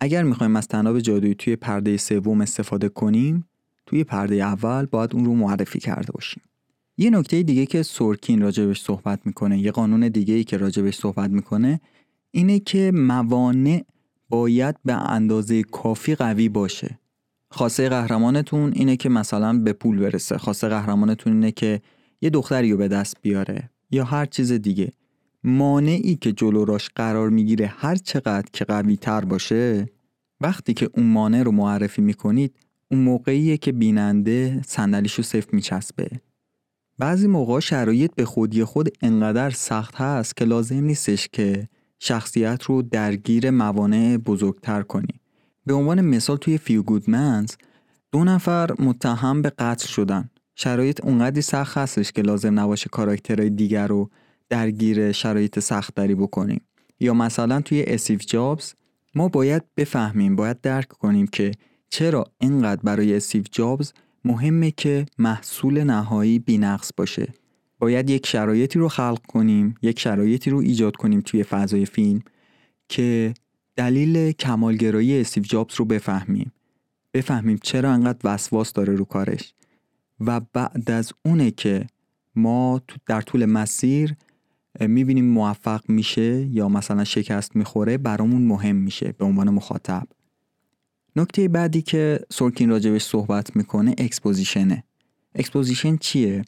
اگر 0.00 0.22
می‌خوایم 0.22 0.56
از 0.56 0.68
تناب 0.68 1.00
جادویی 1.00 1.34
توی 1.34 1.56
پرده 1.56 1.96
سوم 1.96 2.40
استفاده 2.40 2.88
کنیم 2.88 3.44
توی 3.86 4.04
پرده 4.04 4.34
اول 4.34 4.86
باید 4.86 5.14
اون 5.14 5.24
رو 5.24 5.34
معرفی 5.34 5.78
کرده 5.78 6.12
باشیم. 6.12 6.42
یه 6.96 7.10
نکته 7.10 7.42
دیگه 7.42 7.66
که 7.66 7.82
سورکین 7.82 8.42
راجبش 8.42 8.80
صحبت 8.82 9.26
می‌کنه 9.26 9.58
یه 9.58 9.70
قانون 9.70 10.08
دیگه 10.08 10.34
ای 10.34 10.44
که 10.44 10.56
راجبش 10.56 10.96
صحبت 10.96 11.30
می‌کنه 11.30 11.80
اینه 12.30 12.58
که 12.58 12.92
موانع 12.94 13.84
باید 14.28 14.76
به 14.84 14.92
اندازه 14.92 15.62
کافی 15.62 16.14
قوی 16.14 16.48
باشه. 16.48 16.98
خواسته 17.50 17.88
قهرمانتون 17.88 18.72
اینه 18.74 18.96
که 18.96 19.08
مثلا 19.08 19.58
به 19.58 19.72
پول 19.72 19.98
برسه. 19.98 20.38
خواسته 20.38 20.68
قهرمانتون 20.68 21.32
اینه 21.32 21.52
که 21.52 21.80
یه 22.20 22.30
دختری 22.30 22.72
رو 22.72 22.76
به 22.76 22.88
دست 22.88 23.16
بیاره 23.22 23.70
یا 23.90 24.04
هر 24.04 24.26
چیز 24.26 24.52
دیگه. 24.52 24.92
مانعی 25.44 26.16
که 26.16 26.32
جلو 26.32 26.64
راش 26.64 26.88
قرار 26.94 27.30
می‌گیره 27.30 27.66
هر 27.66 27.96
چقدر 27.96 28.46
که 28.52 28.64
قوی 28.64 28.96
تر 28.96 29.24
باشه 29.24 29.86
وقتی 30.40 30.74
که 30.74 30.90
اون 30.94 31.06
مانع 31.06 31.42
رو 31.42 31.52
معرفی 31.52 32.02
می‌کنید 32.02 32.54
اون 32.90 33.00
موقعیه 33.00 33.56
که 33.56 33.72
بیننده 33.72 34.62
صندلیشو 34.66 35.22
صفر 35.22 35.48
میچسبه. 35.52 36.08
بعضی 36.98 37.26
موقع 37.26 37.60
شرایط 37.60 38.14
به 38.14 38.24
خودی 38.24 38.64
خود 38.64 38.88
انقدر 39.02 39.50
سخت 39.50 39.94
هست 39.94 40.36
که 40.36 40.44
لازم 40.44 40.84
نیستش 40.84 41.28
که 41.32 41.68
شخصیت 41.98 42.62
رو 42.62 42.82
درگیر 42.82 43.50
موانع 43.50 44.16
بزرگتر 44.16 44.82
کنی. 44.82 45.20
به 45.66 45.74
عنوان 45.74 46.00
مثال 46.00 46.36
توی 46.36 46.58
فیو 46.58 46.82
گودمنز 46.82 47.54
دو 48.12 48.24
نفر 48.24 48.70
متهم 48.78 49.42
به 49.42 49.50
قتل 49.50 49.88
شدن. 49.88 50.30
شرایط 50.54 51.04
اونقدری 51.04 51.42
سخت 51.42 51.78
هستش 51.78 52.12
که 52.12 52.22
لازم 52.22 52.60
نباشه 52.60 52.88
کاراکترهای 52.88 53.50
دیگر 53.50 53.86
رو 53.86 54.10
درگیر 54.48 55.12
شرایط 55.12 55.58
سختری 55.58 56.14
بکنیم. 56.14 56.60
یا 57.00 57.14
مثلا 57.14 57.60
توی 57.60 57.82
اسیف 57.82 58.26
جابز 58.26 58.74
ما 59.14 59.28
باید 59.28 59.62
بفهمیم 59.76 60.36
باید 60.36 60.60
درک 60.60 60.88
کنیم 60.88 61.26
که 61.26 61.50
چرا 61.90 62.24
اینقدر 62.40 62.80
برای 62.82 63.16
اسیف 63.16 63.46
جابز 63.52 63.92
مهمه 64.24 64.70
که 64.70 65.06
محصول 65.18 65.84
نهایی 65.84 66.38
بینقص 66.38 66.90
باشه. 66.96 67.34
باید 67.78 68.10
یک 68.10 68.26
شرایطی 68.26 68.78
رو 68.78 68.88
خلق 68.88 69.26
کنیم 69.28 69.74
یک 69.82 70.00
شرایطی 70.00 70.50
رو 70.50 70.58
ایجاد 70.58 70.96
کنیم 70.96 71.20
توی 71.20 71.42
فضای 71.42 71.86
فیلم 71.86 72.22
که 72.88 73.34
دلیل 73.76 74.32
کمالگرایی 74.32 75.20
استیو 75.20 75.42
جابز 75.42 75.74
رو 75.74 75.84
بفهمیم. 75.84 76.52
بفهمیم 77.14 77.58
چرا 77.62 77.92
انقدر 77.92 78.18
وسواس 78.24 78.72
داره 78.72 78.94
رو 78.94 79.04
کارش. 79.04 79.54
و 80.20 80.40
بعد 80.40 80.90
از 80.90 81.12
اونه 81.24 81.50
که 81.50 81.86
ما 82.36 82.80
در 83.06 83.20
طول 83.20 83.44
مسیر 83.44 84.16
می‌بینیم 84.80 85.24
موفق 85.24 85.80
میشه 85.88 86.46
یا 86.46 86.68
مثلا 86.68 87.04
شکست 87.04 87.56
می‌خوره 87.56 87.98
برامون 87.98 88.42
مهم 88.42 88.76
میشه 88.76 89.12
به 89.12 89.24
عنوان 89.24 89.50
مخاطب. 89.50 90.08
نکته 91.16 91.48
بعدی 91.48 91.82
که 91.82 92.20
سورکین 92.32 92.70
راجبش 92.70 93.02
صحبت 93.02 93.56
می‌کنه 93.56 93.94
exposition 93.98 94.84
ه. 95.34 95.44
exposition 95.44 95.96
چیه؟ 95.96 96.44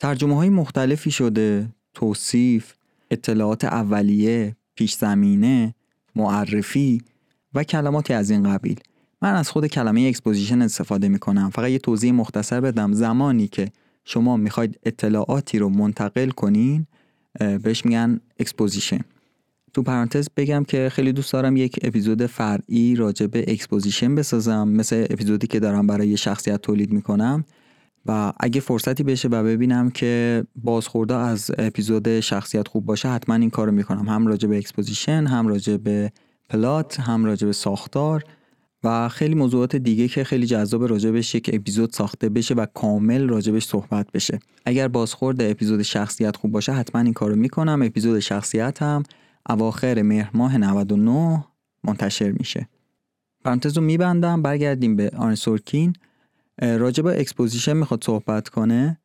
ترجمه 0.00 0.36
های 0.36 0.48
مختلفی 0.48 1.10
شده. 1.10 1.68
توصیف، 1.94 2.72
اطلاعات 3.10 3.64
اولیه، 3.64 4.56
پیش 4.74 4.94
زمینه، 4.94 5.74
معرفی 6.16 7.02
و 7.54 7.64
کلماتی 7.64 8.12
از 8.12 8.30
این 8.30 8.42
قبیل. 8.42 8.80
من 9.22 9.34
از 9.34 9.50
خود 9.50 9.66
کلمه 9.66 10.00
exposition 10.00 10.62
استفاده 10.62 11.08
می‌کنم. 11.08 11.50
فقط 11.50 11.70
یه 11.70 11.78
توضیح 11.78 12.12
مختصر 12.12 12.60
بدم. 12.60 12.92
زمانی 12.92 13.48
که 13.48 13.68
شما 14.04 14.36
می‌خواید 14.36 14.78
اطلاعاتی 14.86 15.58
رو 15.58 15.68
منتقل 15.68 16.30
کنین 16.30 16.86
بهش 17.62 17.84
میگن 17.84 18.20
exposition. 18.40 19.00
تو 19.74 19.82
پرانتز 19.82 20.28
بگم 20.36 20.64
که 20.64 20.88
خیلی 20.92 21.12
دوست 21.12 21.32
دارم 21.32 21.56
یک 21.56 21.78
اپیزود 21.82 22.26
فرعی 22.26 22.96
راجع 22.96 23.26
به 23.26 23.44
exposition 23.48 24.14
بسازم. 24.14 24.68
مثل 24.68 25.06
اپیزودی 25.10 25.46
که 25.46 25.60
دارم 25.60 25.86
برای 25.86 26.16
شخصیت 26.16 26.62
تولید 26.62 26.92
می‌کنم. 26.92 27.44
و 28.08 28.32
اگه 28.40 28.60
فرصتی 28.60 29.02
بشه 29.02 29.28
و 29.28 29.42
ببینم 29.42 29.90
که 29.90 30.44
بازخورده 30.56 31.14
از 31.14 31.50
اپیزود 31.58 32.20
شخصیت 32.20 32.68
خوب 32.68 32.84
باشه 32.84 33.08
حتما 33.08 33.34
این 33.34 33.50
کارو 33.50 33.72
می‌کنم. 33.72 34.08
هم 34.08 34.26
راجع 34.26 34.48
به 34.48 34.58
exposition 34.58 35.26
هم 35.26 35.48
راجع 35.48 35.76
به 35.76 36.12
plot 36.50 37.00
هم 37.00 37.24
راجع 37.24 37.46
به 37.46 37.52
ساختار 37.52 38.24
و 38.84 39.08
خیلی 39.08 39.34
موضوعات 39.34 39.76
دیگه 39.76 40.08
که 40.08 40.24
خیلی 40.24 40.46
جذاب 40.46 40.84
راجبش 40.84 41.34
یک 41.34 41.50
اپیزود 41.52 41.92
ساخته 41.92 42.28
بشه 42.28 42.54
و 42.54 42.66
کامل 42.74 43.28
راجبش 43.28 43.66
صحبت 43.66 44.12
بشه. 44.12 44.38
اگر 44.66 44.88
بازخورد 44.88 45.42
اپیزود 45.42 45.82
شخصیت 45.82 46.36
خوب 46.36 46.52
باشه 46.52 46.72
حتما 46.72 47.00
این 47.00 47.12
کارو 47.12 47.36
می‌کنم. 47.36 47.82
اپیزود 47.82 48.18
شخصیت 48.18 48.82
هم 48.82 49.02
اواخر 49.48 50.02
مهر 50.02 50.30
ماه 50.34 50.58
99 50.58 51.44
منتشر 51.84 52.30
میشه. 52.30 52.68
پرانتز 53.44 53.76
رو 53.76 53.82
میبندم. 53.82 54.42
برگردیم 54.42 54.96
به 54.96 55.10
آرن 55.16 55.34
سورکین 55.34 55.92
راجع 56.58 57.02
به 57.02 57.20
exposition 57.20 57.76
می‌خواد 57.76 58.04
صحبت 58.04 58.48
کنه 58.48 59.00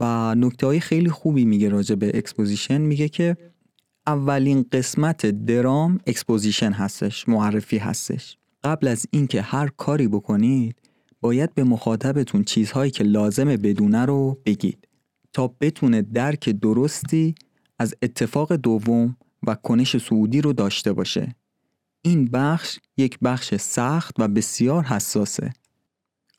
و 0.00 0.34
نکته 0.34 0.66
های 0.66 0.80
خیلی 0.80 1.10
خوبی 1.10 1.44
میگه 1.44 1.68
راجع 1.68 1.94
به 1.94 2.10
exposition 2.14 2.80
میگه 2.80 3.08
که 3.08 3.36
اولین 4.06 4.66
قسمت 4.72 5.26
درام 5.26 5.98
exposition 6.06 6.72
هستش 6.72 7.28
معرفی 7.28 7.78
هستش. 7.78 8.36
قبل 8.64 8.88
از 8.88 9.06
اینکه 9.10 9.42
هر 9.42 9.68
کاری 9.76 10.08
بکنید 10.08 10.76
باید 11.20 11.54
به 11.54 11.64
مخاطبتون 11.64 12.44
چیزهایی 12.44 12.90
که 12.90 13.04
لازمه 13.04 13.56
بدونه 13.56 14.04
رو 14.04 14.40
بگید 14.44 14.88
تا 15.32 15.54
بتونه 15.60 16.02
درک 16.02 16.48
درستی 16.48 17.34
از 17.78 17.94
اتفاق 18.02 18.52
دوم 18.52 19.16
و 19.46 19.54
کنش 19.54 19.96
سعودی 19.96 20.40
رو 20.40 20.52
داشته 20.52 20.92
باشه. 20.92 21.34
این 22.02 22.24
بخش 22.24 22.78
یک 22.96 23.18
بخش 23.22 23.54
سخت 23.54 24.14
و 24.18 24.28
بسیار 24.28 24.84
حساسه. 24.84 25.52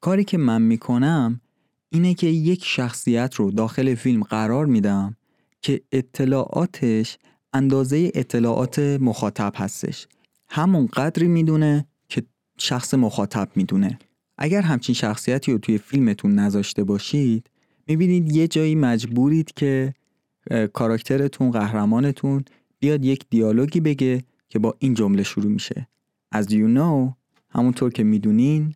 کاری 0.01 0.23
که 0.23 0.37
من 0.37 0.61
می‌کنم 0.61 1.41
اینه 1.89 2.13
که 2.13 2.27
یک 2.27 2.65
شخصیت 2.65 3.35
رو 3.35 3.51
داخل 3.51 3.95
فیلم 3.95 4.23
قرار 4.23 4.65
میدم 4.65 5.15
که 5.61 5.81
اطلاعاتش 5.91 7.17
اندازه 7.53 8.11
اطلاعات 8.15 8.79
مخاطب 8.79 9.53
هستش. 9.55 10.07
همون 10.49 10.85
قدری 10.85 11.27
می‌دونه 11.27 11.85
که 12.09 12.23
شخص 12.57 12.93
مخاطب 12.93 13.49
می‌دونه. 13.55 13.99
اگر 14.37 14.61
همچین 14.61 14.95
شخصیتی 14.95 15.51
رو 15.51 15.57
توی 15.57 15.77
فیلمتون 15.77 16.35
نذاشته 16.35 16.83
باشید 16.83 17.49
می‌بینید 17.87 18.35
یه 18.35 18.47
جایی 18.47 18.75
مجبورید 18.75 19.51
که 19.53 19.93
کاراکترتون 20.73 21.51
قهرمانتون 21.51 22.45
بیاد 22.79 23.05
یک 23.05 23.25
دیالوگی 23.29 23.79
بگه 23.79 24.23
که 24.49 24.59
با 24.59 24.75
این 24.79 24.93
جمله 24.93 25.23
شروع 25.23 25.51
میشه. 25.51 25.87
As 26.35 26.45
you 26.45 26.77
know 26.77 27.13
همونطور 27.49 27.91
که 27.91 28.03
می‌دونین 28.03 28.73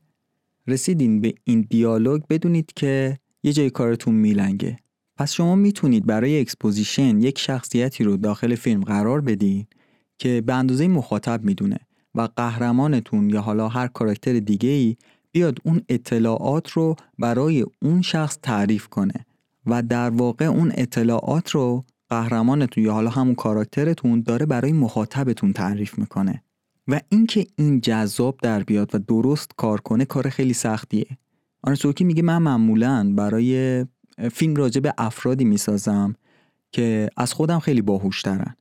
رسیدین 0.68 1.22
به 1.22 1.34
این 1.44 1.68
دیالوگ 1.70 2.22
بدونید 2.30 2.72
که 2.76 3.20
یه 3.44 3.54
جای 3.54 3.70
کارتون 3.70 4.16
میلنگه. 4.16 4.78
پس 5.18 5.34
شما 5.34 5.56
می‌تونید 5.56 6.06
برای 6.06 6.40
exposition 6.40 7.22
یک 7.22 7.40
شخصیتی 7.40 8.04
رو 8.04 8.18
داخل 8.18 8.56
فیلم 8.56 8.84
قرار 8.84 9.22
بدین 9.22 9.66
که 10.18 10.44
به 10.46 10.54
اندازه 10.54 10.88
مخاطب 10.88 11.44
می‌دونه 11.44 11.80
و 12.16 12.30
قهرمانتون 12.36 13.30
یا 13.30 13.42
حالا 13.42 13.68
هر 13.68 13.88
کاراکتر 13.88 14.40
دیگه 14.40 14.70
ای 14.70 14.96
بیاد 15.32 15.58
اون 15.64 15.82
اطلاعات 15.90 16.72
رو 16.72 16.96
برای 17.20 17.66
اون 17.82 18.02
شخص 18.02 18.38
تعریف 18.42 18.88
کنه 18.88 19.26
و 19.66 19.82
در 19.82 20.10
واقع 20.10 20.46
اون 20.46 20.72
اطلاعات 20.76 21.52
رو 21.52 21.86
قهرمانتون 22.10 22.84
یا 22.84 22.94
حالا 22.94 23.10
همون 23.10 23.36
کاراکترتون 23.36 24.22
داره 24.22 24.46
برای 24.46 24.72
مخاطبتون 24.72 25.54
تعریف 25.54 26.00
می‌کنه. 26.00 26.44
و 26.88 27.02
اینکه 27.10 27.48
این 27.56 27.82
جذاب 27.82 28.38
در 28.42 28.64
بیاد 28.64 28.96
و 28.96 29.00
درست 29.00 29.52
کار 29.58 29.82
کنه 29.82 30.06
کار 30.06 30.30
خیلی 30.30 30.54
سختیه. 30.54 31.08
آرنسوکی 31.64 32.04
میگه 32.04 32.22
من 32.22 32.38
معمولا 32.38 33.14
برای 33.16 33.86
فیلم 34.32 34.56
راجع 34.56 34.82
به 34.82 34.94
افرادی 34.98 35.46
می‌سازم 35.46 36.16
که 36.72 37.10
از 37.18 37.34
خودم 37.34 37.60
خیلی 37.60 37.82
باهوشترن 37.82 38.56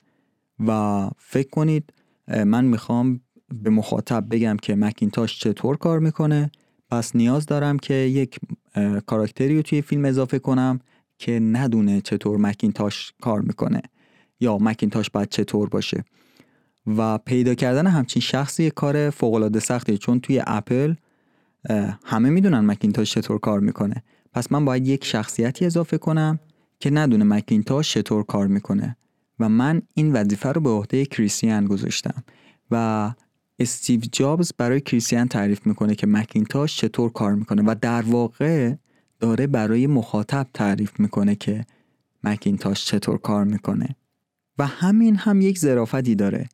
و 0.67 1.09
فکر 1.19 1.51
کنید 1.51 1.93
من 2.29 2.65
می‌خوام 2.65 3.21
به 3.63 3.71
مخاطب 3.71 4.27
بگم 4.31 4.57
که 4.63 4.75
مکینتاش 4.75 5.41
چطور 5.41 5.77
کار 5.77 5.99
می‌کنه. 5.99 6.51
پس 6.91 7.17
نیاز 7.17 7.47
دارم 7.47 7.79
که 7.79 7.95
یک 7.95 8.39
کاراکتری 9.07 9.57
رو 9.57 9.63
توی 9.63 9.83
فیلم 9.83 10.05
اضافه 10.05 10.39
کنم 10.39 10.81
که 11.19 11.41
ندونه 11.41 12.01
چطور 12.01 12.39
مکینتاش 12.39 13.13
کار 13.21 13.41
می‌کنه 13.41 13.83
یا 14.41 14.59
مکینتاش 14.59 15.11
باید 15.11 15.29
چطور 15.29 15.69
باشه. 15.69 16.05
و 16.87 17.19
پیدا 17.19 17.55
کردن 17.55 17.87
همچین 17.87 18.23
شخصی 18.23 18.71
کار 18.71 19.11
فوقالعاده 19.11 19.61
سختیه 19.61 19.97
چون 19.97 20.21
توی 20.21 20.43
اپل 20.47 20.95
همه 22.05 22.31
می‌دونن 22.31 22.61
مکینتاش 22.61 23.15
چطور 23.15 23.39
کار 23.39 23.61
می‌کنه. 23.61 24.03
پس 24.33 24.53
من 24.53 24.65
باید 24.65 24.87
یک 24.87 25.05
شخصیتی 25.05 25.67
اضافه 25.67 25.99
کنم 25.99 26.39
که 26.81 26.91
ندونه 26.91 27.25
مکینتاش 27.25 27.93
چطور 27.93 28.23
کار 28.23 28.47
می‌کنه. 28.47 28.97
و 29.41 29.49
من 29.49 29.83
این 29.95 30.13
وظیفه 30.13 30.53
رو 30.53 30.61
به 30.61 30.71
عهده 30.71 31.05
کریستیان 31.05 31.67
گذاشتم. 31.67 32.25
و 32.71 33.11
استیو 33.59 34.01
جابز 34.13 34.53
برای 34.59 34.81
کریستیان 34.81 35.29
تعریف 35.29 35.67
می‌کنه 35.67 35.95
که 35.95 36.07
مکینتاش 36.07 36.77
چطور 36.77 37.13
کار 37.13 37.35
می‌کنه 37.35 37.63
و 37.63 37.75
در 37.81 38.03
واقع 38.03 38.75
داره 39.21 39.47
برای 39.47 39.87
مخاطب 39.87 40.47
تعریف 40.55 41.01
می‌کنه 41.01 41.35
که 41.35 41.65
مکینتاش 42.25 42.85
چطور 42.85 43.19
کار 43.19 43.45
می‌کنه. 43.45 43.97
و 44.59 44.67
همین 44.67 45.17
هم 45.17 45.41
یک 45.41 45.59
ظرافتی 45.59 46.15
داره. 46.15 46.49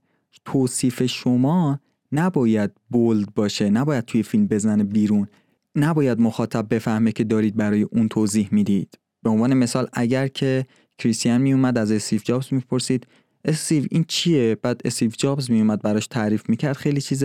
توصیف 0.44 1.06
شما 1.06 1.80
نباید 2.12 2.70
بولد 2.90 3.34
باشه 3.34 3.70
نباید 3.70 4.04
توی 4.04 4.22
فیلم 4.22 4.46
بزنه 4.46 4.84
بیرون. 4.84 5.28
نباید 5.76 6.20
مخاطب 6.20 6.74
بفهمه 6.74 7.12
که 7.12 7.24
دارید 7.24 7.56
برای 7.56 7.82
اون 7.82 8.08
توضیح 8.08 8.48
می‌دید. 8.52 8.98
به 9.22 9.30
عنوان 9.30 9.54
مثال 9.54 9.88
اگر 9.92 10.28
که 10.28 10.66
کریستیان 10.98 11.40
میومد 11.40 11.78
از 11.78 11.92
استیو 11.92 12.20
جابز 12.24 12.46
می‌پرسید 12.50 13.06
استیو 13.44 13.86
این 13.90 14.04
چیه؟ 14.08 14.56
بعد 14.62 14.80
استیو 14.84 15.10
جابز 15.18 15.50
میومد 15.50 15.82
براش 15.82 16.06
تعریف 16.06 16.48
می‌کرد 16.48 16.76
خیلی 16.76 17.00
چیز 17.00 17.24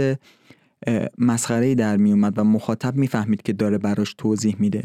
مسخره 1.18 1.76
در 1.76 1.98
میومد 1.98 2.40
و 2.40 2.44
مخاطب 2.44 2.96
می‌فهمید 2.96 3.42
که 3.42 3.54
داره 3.54 3.78
براش 3.78 4.16
توضیح 4.18 4.56
میده. 4.60 4.84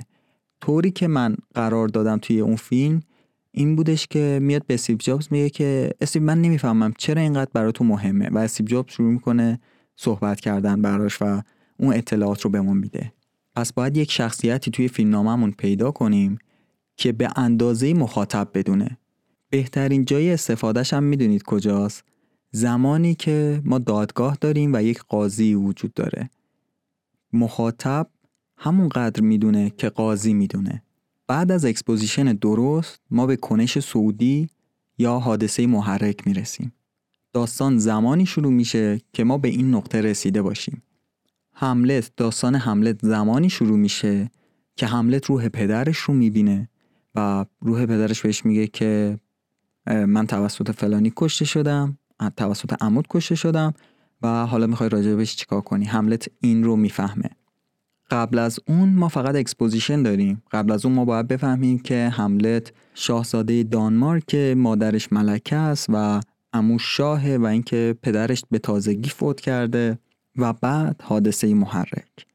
طوری 0.60 0.90
که 0.90 1.08
من 1.08 1.36
قرار 1.54 1.88
دادم 1.88 2.18
توی 2.18 2.40
اون 2.40 2.56
فیلم 2.56 3.02
این 3.52 3.76
بودش 3.76 4.06
که 4.06 4.38
میاد 4.42 4.66
به 4.66 4.74
استیو 4.74 4.96
جابز 4.96 5.28
میگه 5.30 5.50
که 5.50 5.90
استیو 6.00 6.22
من 6.22 6.42
نمی‌فهمم 6.42 6.92
چرا 6.98 7.22
اینقدر 7.22 7.50
برای 7.54 7.72
تو 7.72 7.84
مهمه 7.84 8.28
و 8.28 8.38
استیو 8.38 8.66
جابز 8.66 8.92
شروع 8.92 9.12
می‌کنه 9.12 9.60
صحبت 9.96 10.40
کردن 10.40 10.82
براش 10.82 11.22
و 11.22 11.42
اون 11.78 11.94
اطلاعات 11.94 12.40
رو 12.40 12.50
به 12.50 12.60
ما 12.60 12.74
میده. 12.74 13.12
پس 13.56 13.72
باید 13.72 13.96
یک 13.96 14.10
شخصیتی 14.10 14.70
توی 14.70 14.88
فیلم 14.88 15.10
ناممون 15.10 15.50
پیدا 15.50 15.90
کنیم 15.90 16.38
که 16.96 17.12
به 17.12 17.28
اندازه 17.36 17.94
مخاطب 17.94 18.48
بدونه. 18.54 18.98
بهترین 19.50 20.04
جای 20.04 20.32
استفادهش 20.32 20.92
هم 20.92 21.02
می‌دونید 21.02 21.42
کجاست؟ 21.42 22.04
زمانی 22.50 23.14
که 23.14 23.62
ما 23.64 23.78
دادگاه 23.78 24.38
داریم 24.40 24.72
و 24.74 24.82
یک 24.82 25.02
قاضی 25.02 25.54
وجود 25.54 25.94
داره. 25.94 26.30
مخاطب 27.32 28.10
همون 28.56 28.88
قدر 28.88 29.20
می‌دونه 29.20 29.70
که 29.70 29.88
قاضی 29.88 30.34
می‌دونه. 30.34 30.82
بعد 31.30 31.52
از 31.52 31.64
exposition 31.64 32.32
درست 32.32 33.00
ما 33.10 33.26
به 33.26 33.36
کنش 33.36 33.78
صعودی 33.78 34.48
یا 34.98 35.18
حادثه 35.18 35.66
محرک 35.66 36.26
می‌رسیم. 36.26 36.72
داستان 37.32 37.78
زمانی 37.78 38.26
شروع 38.26 38.52
میشه 38.52 39.00
که 39.12 39.24
ما 39.24 39.38
به 39.38 39.48
این 39.48 39.74
نقطه 39.74 40.00
رسیده 40.00 40.42
باشیم. 40.42 40.82
هملت 41.52 42.12
داستان 42.16 42.54
هملت 42.54 43.06
زمانی 43.06 43.50
شروع 43.50 43.78
میشه 43.78 44.30
که 44.76 44.86
هملت 44.86 45.24
روح 45.26 45.48
پدرش 45.48 45.98
رو 45.98 46.14
می‌بینه 46.14 46.68
و 47.14 47.46
روح 47.60 47.86
پدرش 47.86 48.22
بهش 48.22 48.44
میگه 48.44 48.66
که 48.66 49.18
من 49.86 50.26
توسط 50.26 50.70
فلانی 50.70 51.12
کشته 51.16 51.44
شدم 51.44 51.98
توسط 52.36 52.82
عموت 52.82 53.06
کشته 53.10 53.34
شدم 53.34 53.74
و 54.22 54.46
حالا 54.46 54.66
می‌خوای 54.66 54.88
راجبش 54.88 55.36
چیکار 55.36 55.60
کنی؟ 55.60 55.84
هملت 55.84 56.28
این 56.40 56.64
رو 56.64 56.76
می‌فهمه. 56.76 57.30
قبل 58.10 58.38
از 58.38 58.60
اون 58.68 58.88
ما 58.88 59.08
فقط 59.08 59.34
exposition 59.34 60.02
داریم. 60.02 60.42
قبل 60.52 60.72
از 60.72 60.86
اون 60.86 60.94
ما 60.94 61.04
باید 61.04 61.28
بفهمیم 61.28 61.78
که 61.78 62.08
هملت 62.08 62.72
شاهزاده 62.94 63.62
دانمارک 63.62 64.34
مادرش 64.34 65.12
ملکه 65.12 65.56
است 65.56 65.86
و 65.88 66.20
عموش 66.52 66.96
شاهه 66.96 67.36
و 67.36 67.44
اینکه 67.44 67.96
پدرش 68.02 68.44
به 68.50 68.58
تازگی 68.58 69.10
فوت 69.10 69.40
کرده 69.40 69.98
و 70.36 70.52
بعد 70.52 71.02
حادثه 71.02 71.54
محرک. 71.54 72.26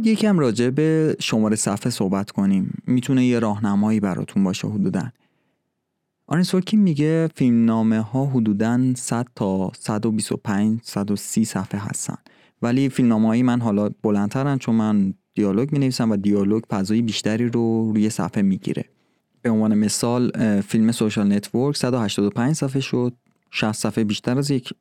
بیاید 0.00 0.18
یکم 0.18 0.38
راجع 0.38 0.70
به 0.70 1.16
شماره 1.20 1.56
صفحه 1.56 1.90
صحبت 1.90 2.30
کنیم. 2.30 2.82
می‌تونه 2.86 3.26
یه 3.26 3.38
راهنمایی 3.38 4.00
براتون 4.00 4.44
باشه 4.44 4.68
حدودا. 4.68 5.12
آرن 6.26 6.44
سورکین 6.44 6.80
میگه 6.80 7.28
فیلمنامه 7.34 8.00
ها 8.00 8.26
حدودا 8.26 8.94
100 8.94 9.26
تا 9.34 9.72
125 9.78 10.80
130 10.82 11.44
صفحه 11.44 11.80
هستن. 11.80 12.16
ولی 12.62 12.88
فیلمنامه 12.88 13.42
من 13.42 13.60
حالا 13.60 13.90
بلندترن 14.02 14.58
چون 14.58 14.74
من 14.74 15.14
دیالوگ 15.34 15.72
می 15.72 15.78
نویسم 15.78 16.10
و 16.10 16.16
دیالوگ 16.16 16.62
فضای 16.70 17.02
بیشتری 17.02 17.48
رو 17.48 17.92
روی 17.92 18.10
صفحه 18.10 18.42
می‌گیره. 18.42 18.84
به 19.42 19.50
عنوان 19.50 19.74
مثال 19.74 20.30
فیلم 20.60 20.92
Social 20.92 21.32
Network 21.32 21.76
185 21.76 22.54
صفحه 22.54 22.80
شد 22.80 23.12
60 23.50 23.72
صفحه 23.72 24.04
بیشتر 24.04 24.38
از 24.38 24.50
یک 24.50 24.72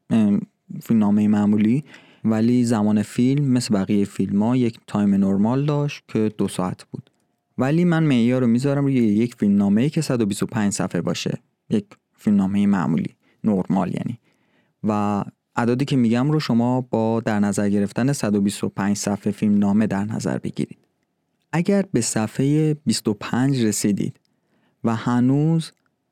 فیلمنامه 0.81 1.27
معمولی. 1.27 1.83
ولی 2.23 2.63
زمان 2.63 3.01
فیلم 3.01 3.45
مثل 3.45 3.73
بقیه 3.73 4.05
فیلم 4.05 4.43
ها 4.43 4.55
یک 4.55 4.79
تایم 4.87 5.15
نرمال 5.15 5.65
داشت 5.65 6.03
که 6.07 6.31
دو 6.37 6.47
ساعت 6.47 6.83
بود. 6.83 7.09
ولی 7.57 7.85
من 7.85 8.03
معیار 8.03 8.41
رو 8.41 8.47
می‌ذارم 8.47 8.83
روی 8.83 8.93
یک 8.93 9.35
فیلم 9.35 9.57
نامه 9.57 9.89
که 9.89 10.01
125 10.01 10.73
صفحه 10.73 11.01
باشه. 11.01 11.37
یک 11.69 11.85
فیلم 12.17 12.35
نامه 12.35 12.67
معمولی 12.67 13.15
نرمال 13.43 13.93
یعنی. 13.93 14.19
و 14.83 15.23
عددی 15.55 15.85
که 15.85 15.95
میگم 15.95 16.31
رو 16.31 16.39
شما 16.39 16.81
با 16.81 17.19
در 17.19 17.39
نظر 17.39 17.69
گرفتن 17.69 18.13
125 18.13 18.97
صفحه 18.97 19.31
فیلم 19.31 19.57
نامه 19.57 19.87
در 19.87 20.05
نظر 20.05 20.37
بگیرید. 20.37 20.77
اگر 21.51 21.85
به 21.93 22.01
صفحه 22.01 22.73
25 22.73 23.63
رسیدید 23.63 24.19
و 24.83 24.95
هنوز 24.95 25.71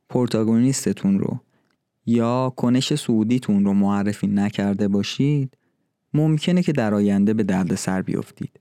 پروتاگونیستتون 0.10 1.20
رو 1.20 1.40
یا 2.06 2.54
کنش 2.56 2.96
سعودیتون 2.96 3.66
رو 3.66 3.74
معرفی 3.74 4.28
نکرده 4.28 4.88
باشید 4.88 5.58
ممکنه 6.16 6.64
که 6.64 6.72
در 6.72 6.94
آینده 6.94 7.34
به 7.34 7.44
درد 7.44 7.76
سر 7.76 8.02
بیفتید. 8.02 8.60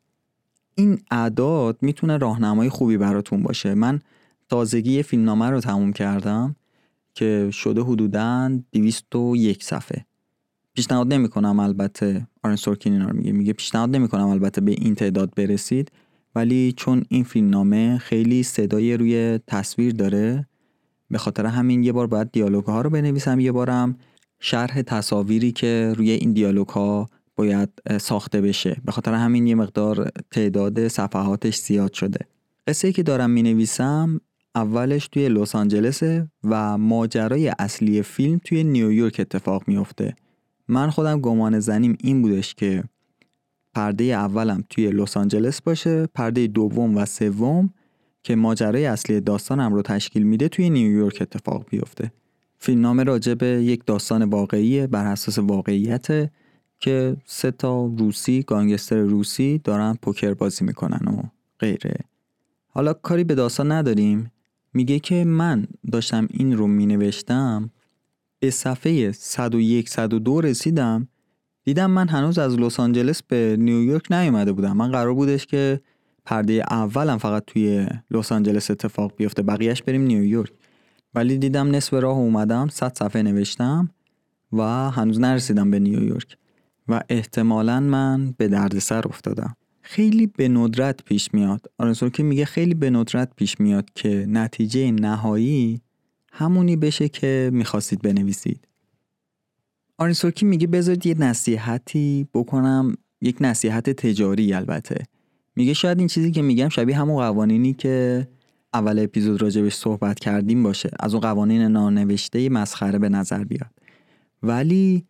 این 0.74 0.98
اعداد 1.10 1.78
می‌تونه 1.82 2.16
راهنمای 2.16 2.68
خوبی 2.68 2.96
براتون 2.96 3.42
باشه. 3.42 3.74
من 3.74 4.00
تازگی 4.48 5.02
فیلمنامه 5.02 5.50
رو 5.50 5.60
تموم 5.60 5.92
کردم 5.92 6.56
که 7.14 7.50
شده 7.52 7.82
حدوداً 7.82 8.60
201 8.72 9.64
صفحه. 9.64 10.06
پیشنهاد 10.74 11.12
نمی 11.12 11.28
کنم 11.28 11.60
البته 11.60 12.26
آرن 12.42 12.56
سورکین 12.56 12.92
اینا 12.92 13.08
رو 13.08 13.16
میگه. 13.16 13.32
میگه 13.32 13.52
پیشنهاد 13.52 13.96
نمی 13.96 14.08
کنم 14.08 14.28
البته 14.28 14.60
به 14.60 14.72
این 14.72 14.94
تعداد 14.94 15.34
برسید 15.34 15.92
ولی 16.34 16.74
چون 16.76 17.04
این 17.08 17.24
فیلمنامه 17.24 17.98
خیلی 17.98 18.42
صدای 18.42 18.96
روی 18.96 19.38
تصویر 19.46 19.92
داره 19.92 20.46
به 21.10 21.18
خاطر 21.18 21.46
همین 21.46 21.84
یه 21.84 21.92
بار 21.92 22.06
باید 22.06 22.30
دیالوگ 22.32 22.64
ها 22.64 22.80
رو 22.80 22.90
بنویسم. 22.90 23.40
یه 23.40 23.52
بارم 23.52 23.96
شرح 24.40 24.82
تصاویری 24.82 25.52
که 25.52 25.94
روی 25.96 26.10
این 26.10 26.32
دیالوگ 26.32 26.68
ها 26.68 27.10
باید 27.37 27.70
ساخته 28.01 28.40
بشه. 28.40 28.77
به 28.85 28.92
خاطر 28.92 29.14
همین 29.14 29.47
یه 29.47 29.55
مقدار 29.55 30.11
تعداد 30.31 30.88
صفحاتش 30.88 31.57
زیاد 31.57 31.92
شده. 31.92 32.18
قصه 32.66 32.92
که 32.92 33.03
دارم 33.03 33.31
می 33.31 33.42
نویسم 33.42 34.20
اولش 34.55 35.09
توی 35.09 35.29
لس 35.29 35.55
آنجلسه 35.55 36.29
و 36.44 36.79
ماجرای 36.79 37.49
اصلی 37.59 38.03
فیلم 38.03 38.40
توی 38.44 38.64
نیویورک 38.64 39.16
اتفاق 39.20 39.62
میفته 39.66 40.14
من 40.68 40.90
خودم 40.90 41.20
گمان 41.20 41.61
زنیم 41.61 41.97
این 42.01 42.23
بودش 42.23 42.55
که 42.55 42.85
پرده 43.75 44.05
اولم 44.05 44.64
توی 44.70 44.90
لس 44.90 45.16
آنجلس 45.16 45.62
باشه 45.62 46.07
پرده 46.07 46.47
دوم 46.47 46.97
و 46.97 47.05
سوم 47.05 47.70
که 48.23 48.37
ماجرای 48.37 48.87
اصلی 48.87 49.20
داستانم 49.20 49.75
رو 49.75 49.83
تشکیل 49.83 50.23
میده 50.23 50.49
توی 50.49 50.70
نیویورک 50.70 51.18
اتفاق 51.20 51.66
بیفته. 51.70 52.12
فیلمنامه 52.59 53.05
راجع 53.05 53.35
به 53.35 53.47
یک 53.47 53.83
داستان 53.87 54.23
واقعی 54.23 54.87
بر 54.87 55.07
اساس 55.07 55.38
واقعیت 55.38 56.31
که 56.85 57.16
سه 57.27 57.51
تا 57.51 57.87
روسی 57.87 58.42
گانگستر 58.42 58.97
روسی 58.97 59.61
دارن 59.64 59.99
پوکر 60.03 60.35
بازی 60.35 60.64
می‌کنن 60.64 61.09
و 61.09 61.23
غیره. 61.59 61.97
حالا 62.68 62.92
کاری 62.92 63.25
به 63.25 63.35
داستان 63.35 63.73
نداریم. 63.73 64.33
میگه 64.75 64.99
که 64.99 65.25
من 65.25 65.66
داشتم 65.92 66.29
این 66.31 66.57
رو 66.57 66.66
مینوشتم 66.66 67.70
به 68.38 68.51
صفحه 68.51 69.12
101 69.12 69.88
102 69.88 70.40
رسیدم. 70.40 71.09
دیدم 71.64 71.90
من 71.90 72.09
هنوز 72.09 72.38
از 72.38 72.59
لس 72.59 72.81
آنجلس 72.81 73.23
به 73.23 73.57
نیویورک 73.59 74.12
نیومده 74.12 74.53
بودم. 74.53 74.77
من 74.77 74.90
قرار 74.90 75.14
بودش 75.14 75.47
که 75.47 75.81
پرده 76.25 76.53
اولم 76.70 77.18
فقط 77.18 77.44
توی 77.47 77.87
لس 78.11 78.33
آنجلس 78.33 78.70
اتفاق 78.70 79.12
بیفته 79.16 79.42
بقیهش 79.42 79.83
بریم 79.83 80.03
نیویورک 80.03 80.53
ولی 81.14 81.38
دیدم 81.38 81.75
نصف 81.75 81.94
راه 81.94 82.16
اومدم 82.16 82.68
100 82.68 82.92
صفحه 82.94 83.23
نوشتم 83.23 83.90
و 84.53 84.90
هنوز 84.90 85.20
نرسیدم 85.20 85.70
به 85.70 85.79
نیویورک 85.79 86.37
و 86.88 87.01
احتمالا 87.09 87.81
من 87.81 88.35
به 88.37 88.49
دردسر 88.49 89.09
افتادم. 89.09 89.57
خیلی 89.83 90.27
به 90.27 90.49
ندرت 90.49 91.05
پیش 91.05 91.35
میاد. 91.35 91.66
آرنسور 91.79 92.11
که 92.11 92.23
میگه 92.23 92.44
خیلی 92.44 92.75
به 92.75 92.90
ندرت 92.90 93.35
پیش 93.37 93.61
میاد 93.61 93.90
که 93.94 94.27
نتیجه 94.29 94.90
نهایی 94.90 95.81
همونی 96.33 96.77
بشه 96.77 97.09
که 97.09 97.51
می‌خواستید 97.53 98.03
بنویسید. 98.03 98.68
آرنسورکی 99.99 100.47
میگه 100.47 100.66
بذارید 100.66 101.07
یه 101.07 101.14
نصیحتی 101.18 102.29
بکنم 102.35 102.94
یک 103.20 103.37
نصیحت 103.40 103.90
تجاری 103.90 104.55
البته. 104.55 105.05
میگه 105.57 105.73
شاید 105.73 105.99
این 105.99 106.09
چیزی 106.09 106.31
که 106.31 106.42
میگم 106.42 106.68
شبیه 106.68 106.97
همون 106.97 107.16
قوانینی 107.16 107.73
که 107.73 108.29
اول 108.75 108.99
اپیزود 108.99 109.42
راجبش 109.42 109.75
صحبت 109.75 110.18
کردیم 110.18 110.62
باشه. 110.62 110.90
از 111.01 111.14
اون 111.14 111.20
قوانین 111.20 111.62
نانوشته 111.62 112.49
مسخره 112.49 112.99
به 112.99 113.09
نظر 113.09 113.44
بیاد. 113.44 113.70
ولی 114.42 115.05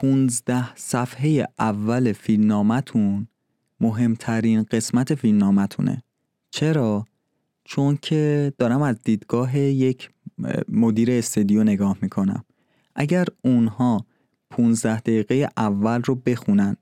15 0.00 0.74
صفحه 0.76 1.48
اول 1.58 2.12
فیلمنامتون 2.12 3.28
مهمترین 3.80 4.62
قسمت 4.62 5.14
فیلمنامتونه 5.14 6.02
چرا؟ 6.50 7.04
چون 7.64 7.98
که 8.02 8.52
دارم 8.58 8.82
از 8.82 9.02
دیدگاه 9.04 9.58
یک 9.58 10.10
مدیر 10.68 11.10
استدیو 11.10 11.64
نگاه 11.64 11.96
می‌کنم. 12.02 12.44
اگر 12.94 13.26
اونها 13.44 14.06
15 14.50 15.00
دقیقه 15.00 15.48
اول 15.56 16.02
رو 16.02 16.14
بخونن 16.14 16.76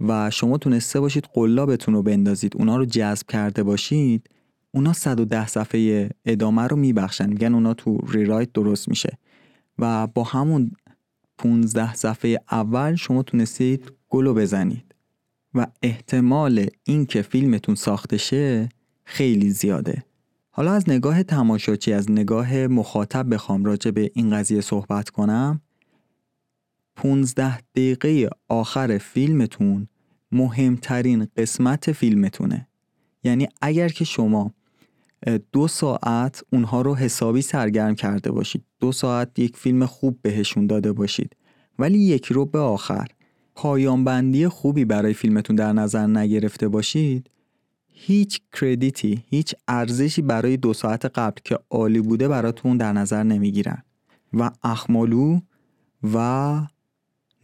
و 0.00 0.30
شما 0.30 0.58
تونسته 0.58 1.00
باشید 1.00 1.24
قلابتون 1.32 1.94
رو 1.94 2.02
بندازید 2.02 2.56
اونا 2.56 2.76
رو 2.76 2.84
جذب 2.84 3.26
کرده 3.26 3.62
باشید 3.62 4.30
اونا 4.70 4.92
110 4.92 5.46
صفحه 5.46 6.10
ادامه 6.24 6.62
رو 6.62 6.76
میبخشن. 6.76 7.28
میگن 7.28 7.54
اونا 7.54 7.74
تو 7.74 7.98
ریرایت 8.08 8.52
درست 8.52 8.88
میشه. 8.88 9.18
و 9.78 10.06
با 10.06 10.24
همون 10.24 10.70
15 11.38 11.94
صفحه 11.94 12.40
اول 12.50 12.94
شما 12.94 13.22
تونستید 13.22 13.92
گلو 14.08 14.34
بزنید. 14.34 14.94
و 15.54 15.66
احتمال 15.82 16.66
اینکه 16.84 17.22
فیلمتون 17.22 17.74
ساخته 17.74 18.16
شه 18.16 18.68
خیلی 19.04 19.50
زیاده. 19.50 20.04
حالا 20.50 20.72
از 20.72 20.88
نگاه 20.88 21.22
تماشاچی 21.22 21.92
از 21.92 22.10
نگاه 22.10 22.66
مخاطب 22.66 23.34
بخوام 23.34 23.64
راجع 23.64 23.90
به 23.90 24.10
این 24.14 24.30
قضیه 24.30 24.60
صحبت 24.60 25.10
کنم. 25.10 25.60
15 26.96 27.58
دقیقه 27.58 28.30
آخر 28.48 28.98
فیلمتون 28.98 29.88
مهمترین 30.32 31.28
قسمت 31.36 31.92
فیلمتونه. 31.92 32.68
یعنی 33.24 33.48
اگر 33.62 33.88
که 33.88 34.04
شما 34.04 34.54
دو 35.52 35.68
ساعت 35.68 36.42
اونها 36.52 36.82
رو 36.82 36.94
حسابی 36.96 37.42
سرگرم 37.42 37.94
کرده 37.94 38.30
باشید. 38.32 38.64
دو 38.80 38.92
ساعت 38.92 39.38
یک 39.38 39.56
فیلم 39.56 39.86
خوب 39.86 40.18
بهشون 40.22 40.66
داده 40.66 40.92
باشید. 40.92 41.36
ولی 41.78 41.98
یک 41.98 42.26
رو 42.26 42.44
به 42.44 42.58
آخر. 42.58 43.06
پایان 43.54 44.04
بندی 44.04 44.48
خوبی 44.48 44.84
برای 44.84 45.14
فیلمتون 45.14 45.56
در 45.56 45.72
نظر 45.72 46.06
نگرفته 46.06 46.68
باشید. 46.68 47.30
هیچ 47.88 48.40
کردیتی 48.52 49.24
هیچ 49.26 49.54
ارزشی 49.68 50.22
برای 50.22 50.56
دو 50.56 50.72
ساعت 50.72 51.04
قبل 51.04 51.40
که 51.44 51.58
عالی 51.70 52.00
بوده 52.00 52.28
براتون 52.28 52.76
در 52.76 52.92
نظر 52.92 53.22
نمی‌گیرن. 53.22 53.82
و 54.32 54.50
اخمالو 54.62 55.40
و 56.14 56.60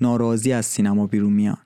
ناراضی 0.01 0.53
از 0.53 0.67
سینما 0.67 1.07
بیرون 1.07 1.33
میان. 1.33 1.64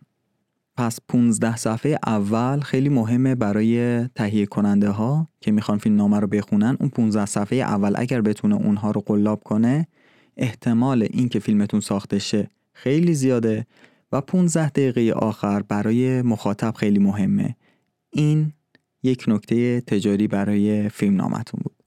پس 0.79 0.99
15 1.09 1.57
صفحه 1.57 1.99
اول 2.07 2.61
خیلی 2.61 2.88
مهمه 2.88 3.35
برای 3.35 4.05
تهیه 4.09 4.47
کننده 4.47 4.91
ها 4.91 5.29
که 5.41 5.53
می‌خوان 5.53 5.79
فیلم 5.79 5.97
نامه 5.97 6.21
رو 6.21 6.27
بخونن. 6.27 6.77
اون 6.81 6.88
15 6.88 7.27
صفحه 7.27 7.59
اول 7.59 7.95
اگر 7.97 8.21
بتونه 8.21 8.55
اونها 8.55 8.91
رو 8.91 9.01
قلاب 9.01 9.43
کنه 9.45 9.87
احتمال 10.37 11.03
اینکه 11.11 11.38
فیلمتون 11.38 11.81
ساخته 11.81 12.19
شه 12.19 12.51
خیلی 12.73 13.14
زیاده 13.14 13.67
و 14.12 14.21
15 14.21 14.69
دقیقه 14.69 15.12
آخر 15.12 15.62
برای 15.62 16.23
مخاطب 16.23 16.75
خیلی 16.75 16.99
مهمه. 16.99 17.57
این 18.12 18.53
یک 19.03 19.25
نکته 19.29 19.81
تجاری 19.81 20.29
برای 20.29 20.88
فیلم 20.88 21.17
نامتون 21.17 21.61
بود. 21.64 21.78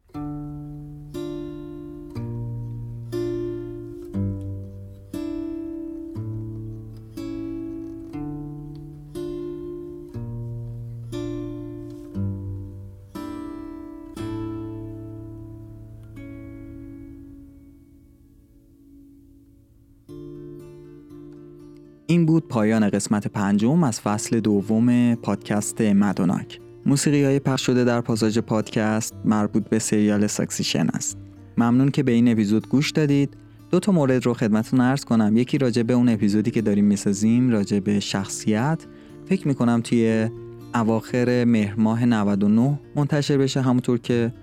این 22.12 22.26
بود 22.26 22.48
پایان 22.48 22.90
قسمت 22.90 23.28
پنجم 23.28 23.84
از 23.84 24.02
فصل 24.02 24.40
دوم 24.40 25.16
پادکست 25.16 25.82
مدوناک. 25.82 26.60
موسیقی 26.86 27.24
های 27.24 27.40
پخش 27.40 27.66
شده 27.66 27.84
در 27.84 28.02
پاساژ 28.02 28.38
پادکست 28.38 29.16
مربوط 29.26 29.70
به 29.70 29.80
سریال 29.80 30.28
ساکسیشن 30.28 30.88
است. 30.94 31.18
ممنون 31.58 31.92
که 31.92 32.04
به 32.04 32.12
این 32.12 32.32
اپیزود 32.32 32.70
گوش 32.70 32.92
دادید. 32.92 33.38
دو 33.70 33.80
تا 33.80 33.92
مورد 33.92 34.26
رو 34.26 34.34
خدمتتون 34.34 34.82
عرض 34.82 35.06
کنم. 35.06 35.38
یکی 35.38 35.58
راجع 35.58 35.84
به 35.84 35.94
اون 35.94 36.10
اپیزودی 36.10 36.52
که 36.52 36.62
داریم 36.62 36.86
می‌سازیم 36.86 37.50
راجع 37.50 37.80
به 37.80 38.00
شخصیت. 38.00 38.86
فکر 39.26 39.48
می‌کنم 39.48 39.82
توی 39.84 40.30
اواخر 40.76 41.44
مهر 41.44 41.76
ماه 41.76 42.06
99 42.06 42.80
منتشر 42.96 43.38
بشه 43.38 43.62
همونطور 43.62 43.98
که 43.98 44.34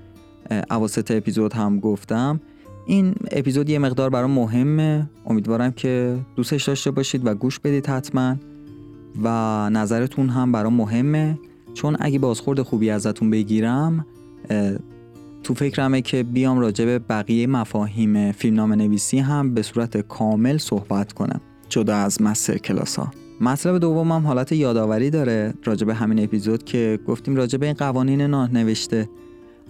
اواسط 0.70 1.10
اپیزود 1.10 1.52
هم 1.52 1.80
گفتم. 1.80 2.40
این 2.88 3.14
اپیزود 3.30 3.70
یه 3.70 3.78
مقدار 3.78 4.10
برام 4.10 4.30
مهمه. 4.30 5.10
امیدوارم 5.26 5.70
که 5.70 6.18
دوستش 6.36 6.64
داشته 6.64 6.90
باشید 6.90 7.26
و 7.26 7.34
گوش 7.34 7.58
بدید 7.58 7.86
حتما. 7.86 8.36
و 9.22 9.28
نظرتون 9.70 10.28
هم 10.28 10.52
برام 10.52 10.74
مهمه. 10.74 11.38
چون 11.74 11.96
اگه 12.00 12.18
بازخورد 12.18 12.62
خوبی 12.62 12.90
ازتون 12.90 13.30
بگیرم 13.30 14.06
تو 15.42 15.54
فکرمه 15.54 16.02
که 16.02 16.22
بیام 16.22 16.58
راجع 16.58 16.84
به 16.84 16.98
بقیه 16.98 17.46
مفاهیم 17.46 18.32
فیلمنامه 18.32 18.76
نویسی 18.76 19.18
هم 19.18 19.54
به 19.54 19.62
صورت 19.62 19.96
کامل 19.96 20.58
صحبت 20.58 21.12
کنم. 21.12 21.40
جدا 21.68 21.96
از 21.96 22.22
مستر 22.22 22.58
کلاس 22.58 22.96
ها 22.96 23.12
مطلب 23.40 23.78
دومم 23.78 24.26
حالت 24.26 24.52
یادآوری 24.52 25.10
داره 25.10 25.54
راجع 25.64 25.86
به 25.86 25.94
همین 25.94 26.24
اپیزود 26.24 26.64
که 26.64 26.98
گفتیم 27.06 27.36
راجع 27.36 27.58
به 27.58 27.66
این 27.66 27.74
قوانین 27.74 28.20
نوشته. 28.20 29.08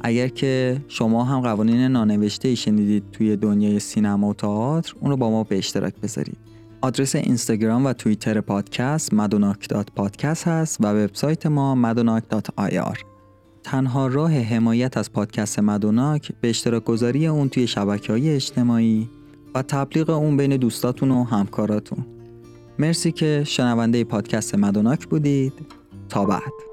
اگر 0.01 0.29
که 0.29 0.81
شما 0.89 1.25
هم 1.25 1.41
قوانین 1.41 1.81
نانوشته 1.81 2.55
شنیدید 2.55 3.05
توی 3.13 3.37
دنیای 3.37 3.79
سینما 3.79 4.29
و 4.29 4.35
تئاتر 4.35 4.95
اون 5.01 5.11
رو 5.11 5.17
با 5.17 5.31
ما 5.31 5.45
به 5.45 5.59
اشتراک 5.59 5.95
بذارید. 6.03 6.39
آدرس 6.81 7.17
اینستاگرام 7.17 7.87
و 7.87 7.93
توییتر 7.93 8.41
پادکست 8.41 9.15
مدوناک 9.15 9.69
پادکست 9.97 10.49
هست 10.49 10.77
و 10.81 10.87
وبسایت 10.87 11.47
ما 11.47 11.75
مدوناک 11.75 12.25
آر. 12.57 12.99
تنها 13.63 14.07
راه 14.07 14.33
حمایت 14.33 14.97
از 14.97 15.13
پادکست 15.13 15.59
مدوناک 15.59 16.33
به 16.41 16.49
اشتراک 16.51 16.85
گذاری 16.85 17.27
اون 17.27 17.49
توی 17.49 17.67
شبکه 17.67 18.13
های 18.13 18.35
اجتماعی 18.35 19.09
و 19.55 19.63
تبلیغ 19.63 20.11
اون 20.11 20.37
بین 20.37 20.57
دوستاتون 20.57 21.11
و 21.11 21.25
همکاراتون. 21.25 22.07
مرسی 22.79 23.13
که 23.13 23.43
شنونده 23.47 24.05
پادکست 24.05 24.55
مدوناک 24.55 25.07
بودید. 25.07 25.53
تا 26.09 26.25
بعد. 26.25 26.68